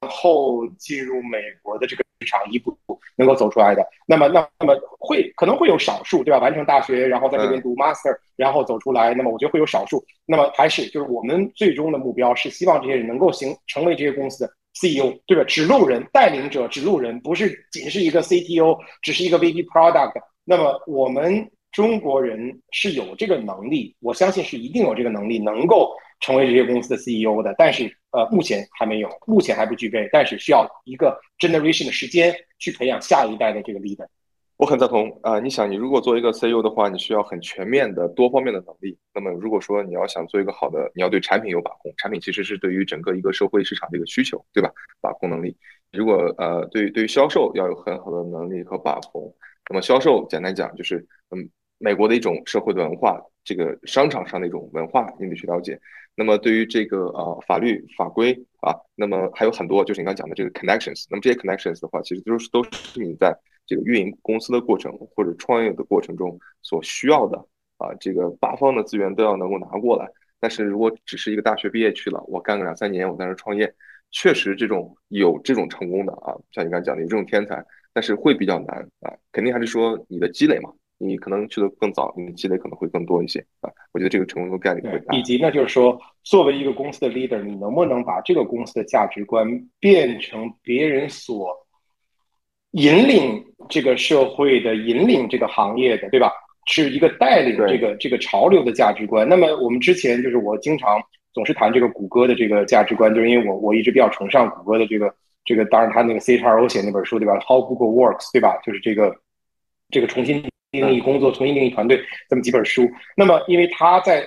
[0.08, 3.86] 后进入美国的这个市场，一步步能够走出来的。
[4.08, 6.40] 那么，那那么会可能会有少数，对吧？
[6.40, 9.14] 完成大学，然后在这边读 master，然后走出来。
[9.14, 10.02] 那么，我觉得会有少数。
[10.26, 14.54] 那么，还是就是我们最终的目标是希望这些人能够行成为这些公司的。
[14.80, 15.44] CEO 对吧？
[15.44, 20.14] 指路人、带领者、指路人，不是仅是一个 CTO，只是一个 VP Product。
[20.44, 27.54] 那么我们中国人是有这个能力，我相信是一定有这个能力，能够成为这些公司的 CEO 的。
[27.58, 34.08] 但是呃，目前还没有，目前还不具备，但是需要一个 generation 的时间去培养下一代的这个 leader。
[34.58, 35.40] 我很赞同啊！
[35.40, 38.98] 你想，你如果做一个 CEO 的话，你需要很全面的多方面的能力。
[39.14, 44.72] 那么，如果说你要想做一个好的，你要对产品有把控，产品其实是对于整个一个社会市场的一个需求，对吧？
[45.00, 45.56] 把控能力。
[45.92, 49.32] 如果呃，对于对于销售要有很好的能力和把控。
[49.70, 51.48] 那么，销售简单讲就是，嗯，
[51.78, 55.80] 美国的一种社会的文化，这个商场上的一种文化，你得去了解。
[56.16, 61.06] 那么，对于这个呃法律法规啊，那么还有很多，就是你刚讲的这个 connections。
[61.12, 63.38] 那么这些 connections 的话，其实都是都是你在。
[63.68, 67.38] 这个运营公司的过程或者创业的过程中所需要的
[67.78, 70.10] 啊，这个八方的资源都要能够拿过来。
[70.40, 73.72] 但是如果只是一个大学毕业去了，我干个两三年，我在那创业，
[74.12, 79.12] 确实这种有这种成功的啊，像你刚才讲的有这种天才，但是会比较难啊。
[79.32, 83.70] 肯定还是说你的积累嘛，你可能去的更早，你的积累可能会更多一些啊。
[83.94, 85.16] 我觉得这个成功的概率会大。
[85.16, 89.48] 以及呢，就是说，作为一个公司的 leader，你能不能把这个公司的价值观
[89.80, 91.67] 变成别人所
[92.72, 93.44] 引领？
[93.70, 96.32] 这个社会的引领，这个行业的，对吧？
[96.68, 99.28] 是一个带领这个这个潮流的价值观。
[99.28, 101.02] 那么我们之前就是我经常
[101.34, 105.14] 总是谈这个谷歌的这个价值观，就是因为我我一直比较崇尚谷歌的这个
[105.44, 108.58] 这个，当然他那个 C H R O 写那本书，对吧？How Google Works，对吧？
[108.66, 109.14] 就是这个
[109.90, 110.42] 这个重新
[110.72, 112.90] 定义工作，重新定义团队这么几本书。
[113.16, 114.26] 那么因为他在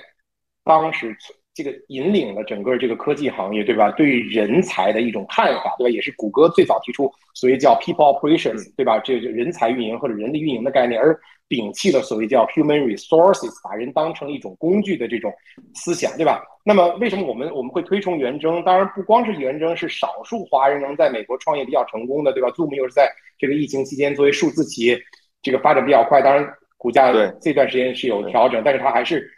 [0.63, 1.15] 当时。
[1.53, 3.91] 这个引领了整个这个科技行业，对吧？
[3.91, 5.89] 对于人才的一种看法，对吧？
[5.89, 8.97] 也是谷歌最早提出所谓叫 people operations，对吧？
[8.99, 15.29] 这个人才运营或者人力运营的概念，而摒弃了所谓叫 human resources，把人当成一种工具的这种
[15.75, 16.41] 思想，对吧？
[16.63, 18.63] 那么为什么我们我们会推崇元征？
[18.63, 24.97] 当然不光是元征，是少数华人能在美国创业比较成功的，对吧？Zoom 又是在这个疫情期间作为数字企业，
[25.41, 29.29] 这个发展比较快，当然股价这段时间是有调整，但是它还是。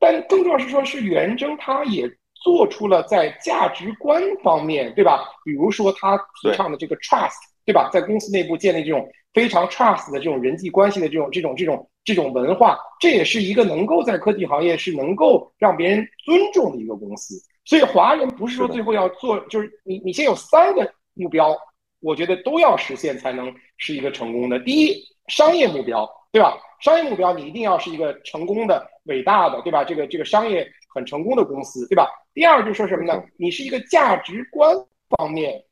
[0.00, 2.10] 但更重要是说，是元征他也
[2.42, 5.22] 做出了在价值观方面，对吧？
[5.44, 7.88] 比如说他提倡的这个 trust，对吧？
[7.92, 17.34] 在公司内部建立这种非常 trust 的这种人际关系的这种这种这种这种文化，这也是一个能够在科技行业是能够让别人尊重的一个公司。
[17.66, 21.54] 所以华人不是说最后要做，就是你你先有三个目标，
[22.00, 24.58] 我觉得都要实现才能是一个成功的。
[24.60, 24.96] 第一，
[25.30, 26.58] 商业目标，对吧？
[26.80, 29.84] 商业目标你一定要是一个成功的、伟大的，对吧？
[29.84, 32.08] 这个这个商业很成功的公司，对吧？
[32.34, 33.22] 第二就是说什么呢？
[33.38, 34.74] 你是一个价值观
[35.10, 35.62] 方面，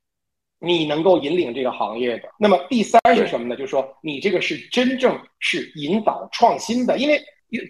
[0.61, 2.29] 你能够引领这个行业的。
[2.39, 3.57] 那么第三是什么呢？
[3.57, 6.99] 就是说你这个是真正是引导创新的。
[6.99, 7.21] 因为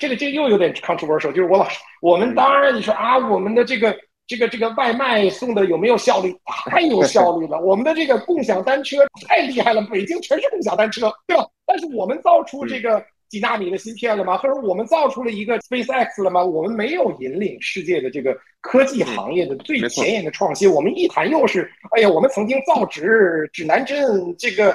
[0.01, 6.37] 这个这又有点 controversial，就是我老师，我们当然你说啊，我们的这个这个这个外卖送的有没有效率？
[6.71, 7.61] 太有效率了。
[7.61, 8.97] 我们的这个共享单车
[9.29, 11.47] 太厉害了，北京全是共享单车，对吧？
[11.69, 13.05] 但是我们造出这个。
[13.29, 14.39] 几纳米的芯片了吗？
[14.39, 16.43] 或者我们造出了一个 SpaceX 了吗？
[16.43, 20.73] 我们没有引领世界的这个科技行业的最前沿的创新。
[20.73, 24.75] 我们一谈又是，哎呀，我们曾经造纸、指南针，这个。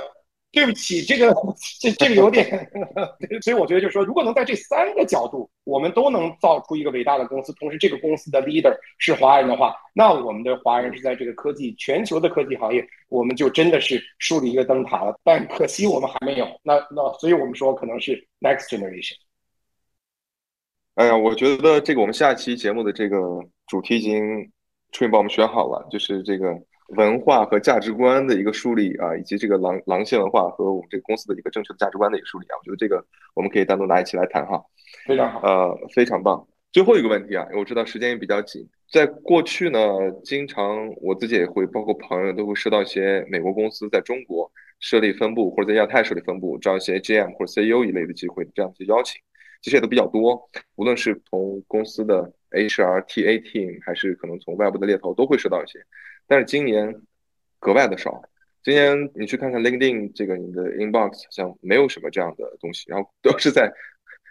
[0.54, 1.36] 对不起，这个
[1.82, 2.70] 这这个有点，
[3.42, 15.20] 所以我觉得就是说，如果能在这三个角度，我们都能造出一个伟大的公司，同时这个公司的 leader 是华人的话，那我们的华人是在这个科技全球的科技行业，我们就真的是树立一个灯塔了。
[15.24, 19.16] 但可惜我们还没有，那那所以我们说可能是 next generation。
[20.94, 23.18] 哎呀，我觉得这个我们下期节目的这个
[23.66, 24.52] 主题已经
[24.92, 26.62] 春帮我们选好了，就是这个。
[26.96, 34.64] 文化和价值观的一个梳理啊，以及这个狼狼性文化和我们这个公司的一个正确的价值观的一个梳理啊，我觉得这个我们可以单独拿一起来谈哈。
[35.06, 36.48] 非常好，呃，非常棒。
[36.72, 39.80] 最后一个问题啊，我知道时间也比较紧，在过去呢，
[40.24, 49.22] 经常我自己也会，包括朋友都会收到一些美国公司在中国设立分部，或者在亚太设立分部，招一些 GM 或者 CEO 一类的机会，这样一些邀请，
[49.62, 50.50] 其实也都比较多。
[50.76, 55.80] 无论是从公司的 HR、TA team，还是可能从外部的猎头，都会收到一些。
[56.28, 56.94] 但是今年
[57.60, 58.22] 格外的少。
[58.64, 63.70] 今年你去看看 LinkedIn 这个你的 inbox，好像没有什么这样的东西，然后都是在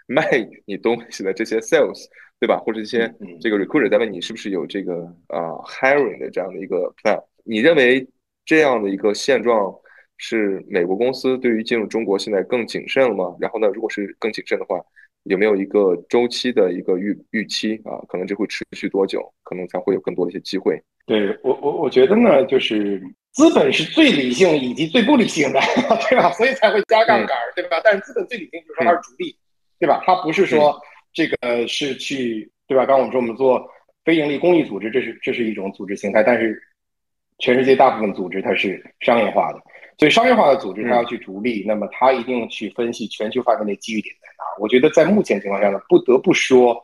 [0.06, 0.24] 卖
[0.64, 2.06] 你东西的这些 sales，
[2.40, 2.56] 对吧？
[2.56, 7.22] 或者一些这个 recruiter 在问你是不是有这个啊 hiring 的这样的一个 plan。
[7.44, 8.08] 你认为
[8.46, 9.74] 这样的一个现状
[10.16, 13.36] 是美国公司对于进入中国现在更谨慎了吗？
[13.38, 14.80] 然后呢，如果是更谨慎的话，
[15.24, 18.00] 有没有一个周期的一个预预期啊？
[18.08, 19.30] 可能这会持续多久？
[19.42, 20.82] 可能才会有更多的一些机会？
[21.04, 25.60] 对我，我我觉得呢，就是资本是最理性以及最不理性的，
[26.08, 26.30] 对吧？
[26.32, 27.80] 所以才会加杠杆，对吧？
[27.82, 29.36] 但是资本最理性就是说它是逐利，
[29.80, 30.00] 对吧？
[30.06, 30.80] 它不是说
[31.12, 32.86] 这个是去，对吧？
[32.86, 33.68] 刚刚我们说我们做
[34.04, 36.56] 非盈利公益组织，这是这是一种组织形态，但是
[37.38, 39.58] 全世界大部分组织它是商业化的，
[39.98, 44.44] 所以商业化的组织它要去逐利，那么它一定去分析全球范围内机遇点在哪。
[44.60, 46.80] 我觉得在目前情况下呢，不得不说，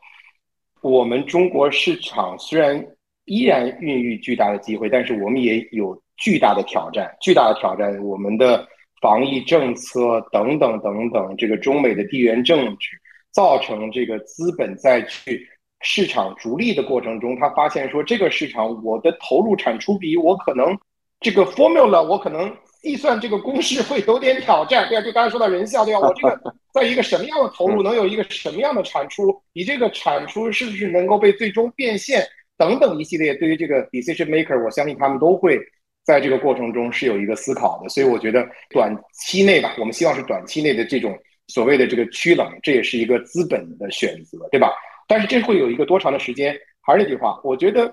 [0.82, 2.84] 我们中国市场虽然。
[3.28, 7.14] 依然孕育巨大的机会，但是我们也有巨大的挑战。
[7.20, 8.66] 巨大的挑战，我们的
[9.00, 12.88] 防疫政策等等等等，这个中美的地缘政治，
[13.32, 15.46] 造成这个资本在去
[15.80, 20.76] 市场逐利的过程中，他发现说，这个市场我的投入产出比，我可能
[21.20, 22.52] 这个 formula 我可能
[22.82, 24.88] 计算这个公式会有点挑战。
[24.88, 26.00] 对啊，就刚才说到人效，对吧？
[26.00, 29.22] 我这个 在一个什么样的投入能有一个什么样的产出？
[29.52, 32.26] 你这个产出是不是能够被最终变现？
[32.59, 35.59] 等等一系列，对于这个 decision maker，我相信他们都会
[36.04, 37.88] 在这个过程中是有一个思考的。
[37.88, 44.72] 所以我觉得短期内吧，我们希望是短期内的这种所谓的这个趋冷，这也是一个资本的选择，对吧？
[45.06, 46.54] 但是这会有一个多长的时间？
[46.82, 47.90] 还是那句话，我觉得，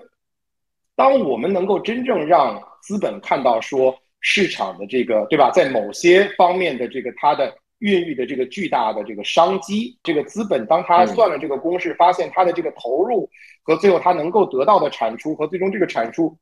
[0.94, 7.56] 当我们能够真正让资本看到说市场的这个，对吧，在某些方面的这个它的。
[7.78, 13.28] 孕育的这个巨大的这个商机，这个资本，当他算了这个公式，发现他的这个投入
[13.62, 16.36] 和最后他能够得到的产出和最终这个产出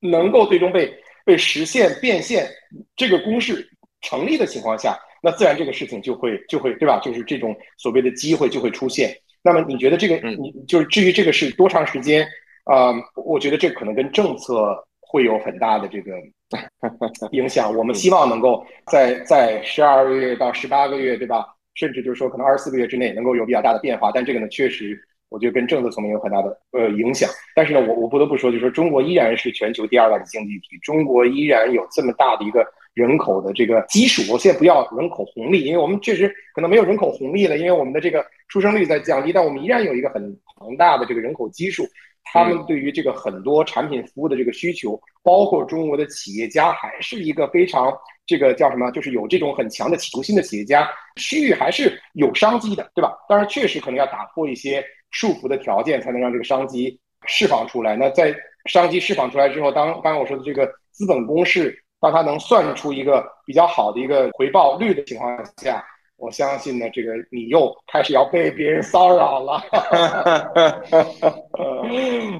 [0.00, 0.92] 能够最终被
[1.24, 2.48] 被实现变现，
[2.96, 3.68] 这个公式
[4.00, 6.98] 成立的情况下，那自然这个事情就会就会对吧？
[6.98, 9.14] 就是这种所谓的机会就会出现。
[9.42, 12.26] 那么你觉得这个你就是至于这个是多长时间
[12.64, 12.92] 啊？
[13.14, 14.76] 我觉得这可能跟政策
[15.10, 16.12] 会有很大的这个。
[17.30, 21.46] 影响我们希望能够在在十二个月到十八个月，对吧？
[21.74, 24.10] 甚至就是说可能二十四个月之内能够有比较大的变化。
[24.12, 27.30] 但这个呢，确实我觉得跟政策层面有很大的呃影响。
[27.54, 34.20] 但是呢，我我不得不说，就是说中国依然是全球第二大的经济体，中国依然有这么大的一个人口的这个基数。
[34.32, 41.84] 我现在不要人口红利，因为我们确实可能没有人口红利了，因为我们的这个出生率在降低，但我们依然有一个很庞大的这个人口基数。
[42.24, 47.92] 他们对于这个很多产品服务的这个需求，包括中国的企业家，还是一个非常
[48.26, 48.90] 这个叫什么？
[48.92, 53.12] 就是有这种很强的企图心的企业家，区域还是有商机的，对吧？
[53.28, 57.96] 当然，确实可能要打破一些束缚的条件，才能让这个商机释放出来。
[57.96, 58.34] 那在
[58.66, 65.84] 商机释放出来之后，当刚才我说的这个资本公式当它能算出一个比较好的一个回报率的情况下，
[66.20, 69.56] 我相信呢，这个你又开始要被别人骚扰了。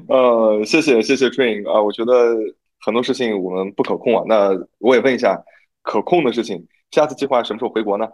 [0.07, 2.35] 呃，谢谢谢谢 Train 啊，我觉得
[2.79, 4.23] 很多事情我们不可控啊。
[4.27, 5.43] 那我也问一下，
[5.81, 8.07] 可控的事情，下次计划什么时候回国呢？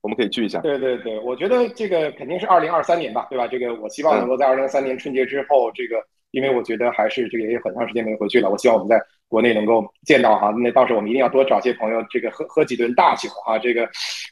[0.00, 0.60] 我们可以聚一下。
[0.60, 3.48] 对对对，我觉得这个肯定是二零二三年吧，对吧？
[3.48, 5.96] 这个我希望能够在二零二三年春节之后，这个
[6.30, 9.04] 因为我觉得还是这个也有很长时间没回去了，我希望我们在。
[9.28, 13.86] 国内能够见到哈，那到时候我们一定要多找些朋友，这个喝喝几顿大酒哈，这个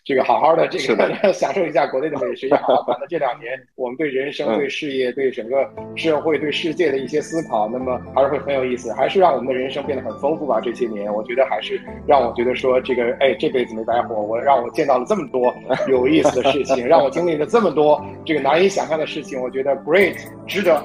[0.04, 2.82] 这个好好的这个 享受一下国内的美食也好。
[2.88, 10.60] 反正这两年我们对人生、对事业、对整个社会、对世界的一些思考，那么还是会很有意思，还是让我们的人生变得很丰富吧。
[10.62, 15.54] 这些年，我觉得还是让我觉得说这个哎，这辈子没白活，我让我见到了这么多
[15.88, 20.16] 有意思的事情， 让我经历了这么多这个难以想象的事情，我觉得 great
[20.46, 20.82] 值得。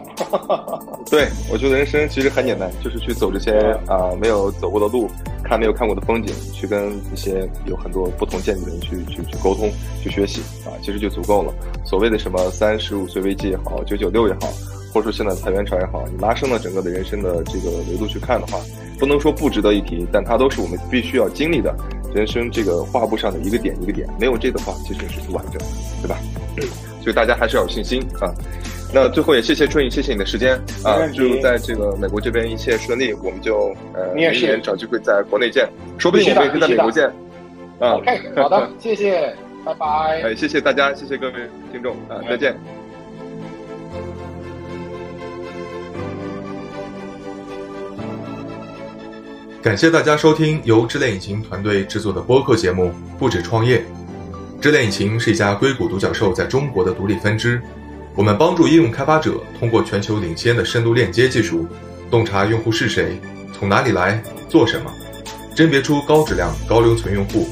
[1.09, 3.51] 对，我觉得人生其实很简单，就是去走这些
[3.87, 4.00] 啊。
[4.01, 5.07] 啊，没有走过的路，
[5.43, 9.71] 看没有看过的风景，去跟一些有很多不同见解的人去去去沟通，
[10.01, 11.53] 去学习啊，其实就足够了。
[11.85, 14.47] 所谓的什么三十五岁危机也好，九九六也好，
[14.91, 18.59] 或者说现在裁员潮也好，你拉升了整个的人生的这个维度去看的话，
[18.97, 21.75] 不能说不值得一提，但它都是我们必须要经历的
[22.15, 25.65] 人生这个画布上的一个点一个点，没有这的话，其实是不完整的，
[26.01, 26.17] 对吧？
[27.01, 28.33] 所以大家还是要有信心啊。
[28.93, 31.07] 那最后也谢谢春雨，谢谢你的时间啊！
[31.15, 37.07] 祝在这个美国这边一切顺利，我们就呃明年找机会在国内见，说不定我们也可以在美国见。
[37.79, 39.33] 啊，OK， 好的， 谢谢，
[39.65, 39.85] 拜拜。
[40.23, 41.33] 哎，谢谢大家，谢谢各位
[41.71, 42.53] 听众啊，再见。
[49.61, 52.85] 感谢大家收听由智联引擎团队制作的播客节目
[53.17, 53.77] 《不止创业》。
[54.59, 57.61] 智联引擎是一家硅谷独角兽在中国的独立分支。
[58.15, 61.65] 我们帮助应用开发者通过全球领先的深度链接技术，
[62.09, 63.19] 洞察用户是谁、
[63.57, 64.91] 从哪里来、做什么，
[65.55, 67.47] 甄别出高质量、高留存用户，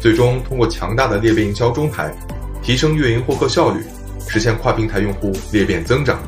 [0.00, 2.14] 最终通过强大的裂变营销中台，
[2.62, 3.82] 提升运营获客效率，
[4.28, 6.18] 实现跨平台用户裂变增长。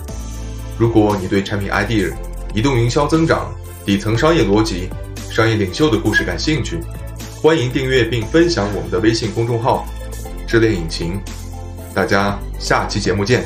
[0.77, 2.13] 如果你对产品 idea、
[2.55, 4.89] 移动营销增长、底层商业逻辑、
[5.31, 6.81] 商业领袖的故事感兴趣，
[7.41, 9.87] 欢迎订阅并分享我们的微信公众号
[10.49, 11.21] “智链引擎”。
[11.95, 13.45] 大家下期节目见。